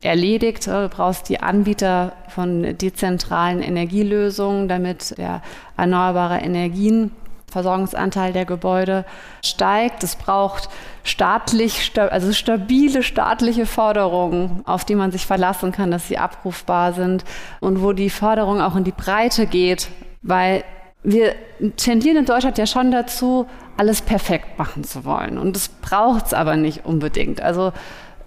erledigt. 0.06 0.68
Du 0.68 0.90
brauchst 0.90 1.30
die 1.30 1.40
Anbieter 1.40 2.14
von 2.30 2.78
dezentralen 2.78 3.62
Energielösungen, 3.62 4.68
damit 4.68 5.18
der 5.18 5.42
erneuerbare 5.78 6.40
Energien 6.40 7.12
Versorgungsanteil 7.54 8.34
der 8.34 8.46
Gebäude 8.46 9.06
steigt. 9.46 10.04
Es 10.04 10.16
braucht 10.16 10.70
staatlich, 11.04 11.92
also 11.96 12.34
stabile 12.34 13.04
staatliche 13.04 13.68
Förderungen, 13.68 14.64
auf 14.66 14.84
die 14.84 14.96
man 14.96 15.12
sich 15.12 15.28
verlassen 15.28 15.72
kann, 15.72 15.92
dass 15.92 16.08
sie 16.08 16.18
abrufbar 16.18 16.94
sind 16.94 17.24
und 17.60 17.82
wo 17.82 17.94
die 17.94 18.10
Förderung 18.10 18.60
auch 18.60 18.76
in 18.76 18.84
die 18.84 18.92
Breite 18.92 19.46
geht, 19.46 19.90
weil 20.24 20.64
wir 21.04 21.36
tendieren 21.78 22.18
in 22.18 22.26
Deutschland 22.26 22.58
ja 22.58 22.66
schon 22.66 22.92
dazu, 22.92 23.46
alles 23.78 24.02
perfekt 24.02 24.58
machen 24.58 24.84
zu 24.84 25.06
wollen. 25.06 25.38
Und 25.38 25.56
das 25.56 25.68
braucht 25.68 26.28
es 26.28 26.34
aber 26.34 26.56
nicht 26.56 26.86
unbedingt. 26.86 27.42
Also 27.42 27.72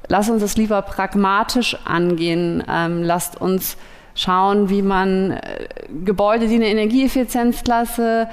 lass 0.09 0.31
uns 0.31 0.43
das 0.43 0.57
lieber 0.57 0.83
pragmatisch 0.83 1.77
angehen. 1.85 2.63
Ähm, 2.69 3.03
lasst 3.03 3.41
uns 3.41 3.77
schauen, 4.15 4.69
wie 4.69 4.83
man 4.83 5.33
äh, 5.33 5.69
Gebäude, 6.05 6.49
die 6.49 6.57
eine 6.57 6.69
Energieeffizienzklasse 6.69 8.29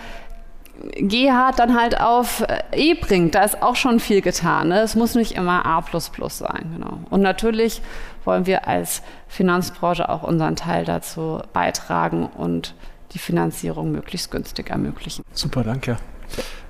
G 0.98 1.32
hat, 1.32 1.60
dann 1.60 1.80
halt 1.80 2.00
auf 2.00 2.42
äh, 2.42 2.62
E 2.76 2.94
bringt. 2.96 3.36
Da 3.36 3.44
ist 3.44 3.62
auch 3.62 3.76
schon 3.76 4.00
viel 4.00 4.22
getan. 4.22 4.70
Ne? 4.70 4.82
Es 4.82 4.96
muss 4.96 5.16
nicht 5.16 5.34
immer 5.34 5.66
A 5.66 5.84
sein. 6.30 6.72
Genau. 6.74 7.00
Und 7.10 7.22
natürlich 7.22 7.82
wollen 8.26 8.46
wir 8.46 8.68
als 8.68 9.04
Finanzbranche 9.28 10.10
auch 10.10 10.24
unseren 10.24 10.56
Teil 10.56 10.86
dazu 10.86 11.42
beitragen 11.54 12.26
und 12.26 12.74
die 13.12 13.20
Finanzierung 13.20 13.92
möglichst 13.92 14.32
günstig 14.32 14.70
ermöglichen. 14.70 15.24
Super, 15.34 15.64
danke. 15.64 15.98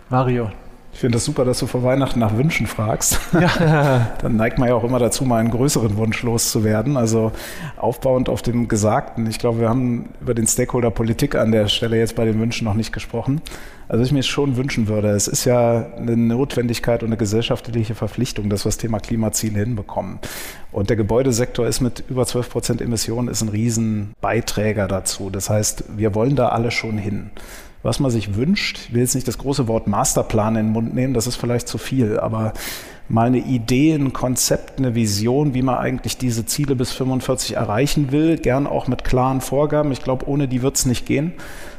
Mario, 0.09 0.51
ich 0.93 0.99
finde 0.99 1.17
das 1.17 1.25
super, 1.25 1.43
dass 1.43 1.59
du 1.59 1.65
vor 1.65 1.83
Weihnachten 1.83 2.19
nach 2.19 2.37
Wünschen 2.37 2.67
fragst. 2.67 3.19
Ja. 3.33 4.15
Dann 4.21 4.35
neigt 4.35 4.59
man 4.59 4.69
ja 4.69 4.75
auch 4.75 4.83
immer 4.83 4.99
dazu, 4.99 5.25
mal 5.25 5.39
einen 5.39 5.49
größeren 5.49 5.97
Wunsch 5.97 6.21
loszuwerden. 6.21 6.97
Also 6.97 7.31
aufbauend 7.77 8.29
auf 8.29 8.43
dem 8.43 8.67
Gesagten. 8.67 9.25
Ich 9.27 9.39
glaube, 9.39 9.59
wir 9.59 9.69
haben 9.69 10.09
über 10.21 10.35
den 10.35 10.45
Stakeholder 10.45 10.91
Politik 10.91 11.35
an 11.35 11.51
der 11.51 11.67
Stelle 11.67 11.97
jetzt 11.97 12.15
bei 12.15 12.25
den 12.25 12.39
Wünschen 12.39 12.65
noch 12.65 12.75
nicht 12.75 12.93
gesprochen. 12.93 13.41
Also 13.87 14.03
ich 14.03 14.11
mir 14.11 14.23
schon 14.23 14.55
wünschen 14.55 14.87
würde, 14.87 15.09
es 15.09 15.27
ist 15.27 15.45
ja 15.45 15.85
eine 15.97 16.15
Notwendigkeit 16.15 17.03
und 17.03 17.09
eine 17.09 17.17
gesellschaftliche 17.17 17.95
Verpflichtung, 17.95 18.49
dass 18.49 18.63
wir 18.63 18.69
das 18.69 18.77
Thema 18.77 18.99
Klimaziele 18.99 19.59
hinbekommen. 19.59 20.19
Und 20.71 20.89
der 20.89 20.95
Gebäudesektor 20.95 21.67
ist 21.67 21.81
mit 21.81 22.03
über 22.07 22.25
12 22.25 22.49
Prozent 22.49 22.81
Emissionen 22.81 23.27
ist 23.27 23.41
ein 23.41 23.49
Riesenbeiträger 23.49 24.87
dazu. 24.87 25.29
Das 25.29 25.49
heißt, 25.49 25.85
wir 25.97 26.15
wollen 26.15 26.35
da 26.35 26.49
alle 26.49 26.71
schon 26.71 26.97
hin 26.97 27.31
was 27.83 27.99
man 27.99 28.09
sich 28.09 28.35
wünscht. 28.35 28.79
Ich 28.87 28.93
will 28.93 29.01
jetzt 29.01 29.13
nicht 29.13 29.27
das 29.27 29.37
große 29.37 29.67
Wort 29.67 29.87
Masterplan 29.87 30.55
in 30.55 30.67
den 30.67 30.73
Mund 30.73 30.95
nehmen, 30.95 31.13
das 31.13 31.27
ist 31.27 31.35
vielleicht 31.35 31.67
zu 31.67 31.77
viel, 31.77 32.19
aber 32.19 32.53
mal 33.09 33.27
eine 33.27 33.39
Idee, 33.39 33.93
ein 33.93 34.13
Konzept, 34.13 34.79
eine 34.79 34.95
Vision, 34.95 35.53
wie 35.53 35.61
man 35.61 35.77
eigentlich 35.77 36.17
diese 36.17 36.45
Ziele 36.45 36.75
bis 36.75 36.91
45 36.93 37.55
erreichen 37.55 38.11
will, 38.11 38.37
gern 38.37 38.65
auch 38.65 38.87
mit 38.87 39.03
klaren 39.03 39.41
Vorgaben. 39.41 39.91
Ich 39.91 40.01
glaube, 40.01 40.27
ohne 40.27 40.47
die 40.47 40.61
wird 40.61 40.77
es 40.77 40.85
nicht 40.85 41.05
gehen. 41.05 41.33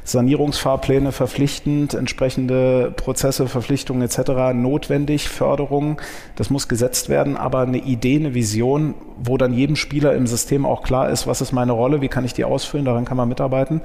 Sanierungsfahrpläne 0.05 1.12
verpflichtend, 1.12 1.95
entsprechende 1.95 2.93
Prozesse, 2.95 3.49
Verpflichtungen 3.49 4.03
etc. 4.03 4.55
notwendig, 4.55 5.29
Förderung, 5.29 6.01
das 6.37 6.51
muss 6.51 6.69
gesetzt 6.69 7.09
werden, 7.09 7.37
aber 7.37 7.61
eine 7.61 7.79
Idee, 7.79 8.17
eine 8.17 8.35
Vision, 8.35 8.95
wo 9.17 9.38
dann 9.38 9.55
jedem 9.55 9.77
Spieler 9.77 10.14
im 10.14 10.27
System 10.27 10.67
auch 10.67 10.83
klar 10.83 11.09
ist, 11.09 11.27
was 11.27 11.40
ist 11.40 11.53
meine 11.53 11.73
Rolle, 11.73 12.03
wie 12.03 12.09
kann 12.09 12.25
ich 12.25 12.35
die 12.35 12.45
ausfüllen, 12.45 12.85
daran 12.85 13.07
kann 13.07 13.17
man 13.17 13.29
mitarbeiten, 13.29 13.81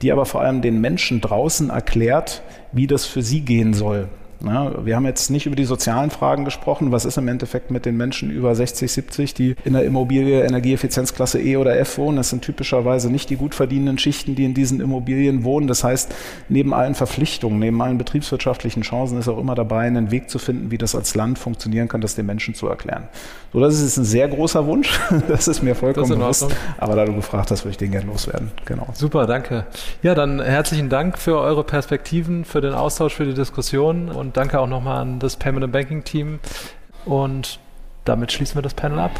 die 0.00 0.12
aber 0.12 0.26
vor 0.26 0.40
allem 0.40 0.62
den 0.62 0.80
Menschen 0.80 1.20
draußen 1.20 1.70
erklärt, 1.70 2.42
wie 2.72 2.86
das 2.86 3.04
für 3.04 3.22
sie 3.22 3.40
gehen 3.40 3.74
soll. 3.74 4.08
Ja, 4.46 4.84
wir 4.84 4.96
haben 4.96 5.06
jetzt 5.06 5.30
nicht 5.30 5.46
über 5.46 5.56
die 5.56 5.64
sozialen 5.64 6.10
Fragen 6.10 6.44
gesprochen. 6.44 6.92
Was 6.92 7.04
ist 7.04 7.18
im 7.18 7.28
Endeffekt 7.28 7.70
mit 7.70 7.86
den 7.86 7.96
Menschen 7.96 8.30
über 8.30 8.54
60, 8.54 8.90
70, 8.90 9.34
die 9.34 9.56
in 9.64 9.72
der 9.72 9.84
Immobilie 9.84 10.42
Energieeffizienzklasse 10.42 11.40
E 11.40 11.56
oder 11.56 11.78
F 11.78 11.98
wohnen? 11.98 12.16
Das 12.16 12.30
sind 12.30 12.42
typischerweise 12.42 13.10
nicht 13.10 13.30
die 13.30 13.36
gut 13.36 13.54
verdienenden 13.54 13.98
Schichten, 13.98 14.34
die 14.34 14.44
in 14.44 14.54
diesen 14.54 14.80
Immobilien 14.80 15.44
wohnen. 15.44 15.66
Das 15.66 15.84
heißt, 15.84 16.14
neben 16.48 16.74
allen 16.74 16.94
Verpflichtungen, 16.94 17.58
neben 17.58 17.80
allen 17.80 17.98
betriebswirtschaftlichen 17.98 18.82
Chancen 18.82 19.18
ist 19.18 19.28
auch 19.28 19.38
immer 19.38 19.54
dabei, 19.54 19.86
einen 19.86 20.10
Weg 20.10 20.30
zu 20.30 20.38
finden, 20.38 20.70
wie 20.70 20.78
das 20.78 20.94
als 20.94 21.14
Land 21.14 21.38
funktionieren 21.38 21.88
kann, 21.88 22.00
das 22.00 22.14
den 22.14 22.26
Menschen 22.26 22.54
zu 22.54 22.68
erklären. 22.68 23.08
So, 23.52 23.60
das 23.60 23.80
ist 23.80 23.96
ein 23.96 24.04
sehr 24.04 24.28
großer 24.28 24.66
Wunsch. 24.66 24.98
Das 25.28 25.48
ist 25.48 25.62
mir 25.62 25.74
vollkommen 25.74 26.08
bewusst. 26.08 26.54
Aber 26.78 26.96
da 26.96 27.04
du 27.04 27.14
gefragt 27.14 27.50
hast, 27.50 27.64
würde 27.64 27.70
ich 27.70 27.76
den 27.76 27.92
gerne 27.92 28.06
loswerden. 28.06 28.50
Genau. 28.64 28.88
Super, 28.94 29.26
danke. 29.26 29.64
Ja, 30.02 30.14
dann 30.14 30.40
herzlichen 30.40 30.88
Dank 30.88 31.18
für 31.18 31.38
eure 31.38 31.64
Perspektiven, 31.64 32.44
für 32.44 32.60
den 32.60 32.74
Austausch, 32.74 33.14
für 33.14 33.24
die 33.24 33.34
Diskussion 33.34 34.08
danke 34.34 34.60
auch 34.60 34.66
nochmal 34.66 35.00
an 35.00 35.18
das 35.18 35.36
Payment 35.36 35.64
and 35.64 35.72
Banking 35.72 36.04
Team. 36.04 36.40
Und 37.06 37.58
damit 38.04 38.32
schließen 38.32 38.56
wir 38.56 38.62
das 38.62 38.74
Panel 38.74 38.98
ab. 38.98 39.12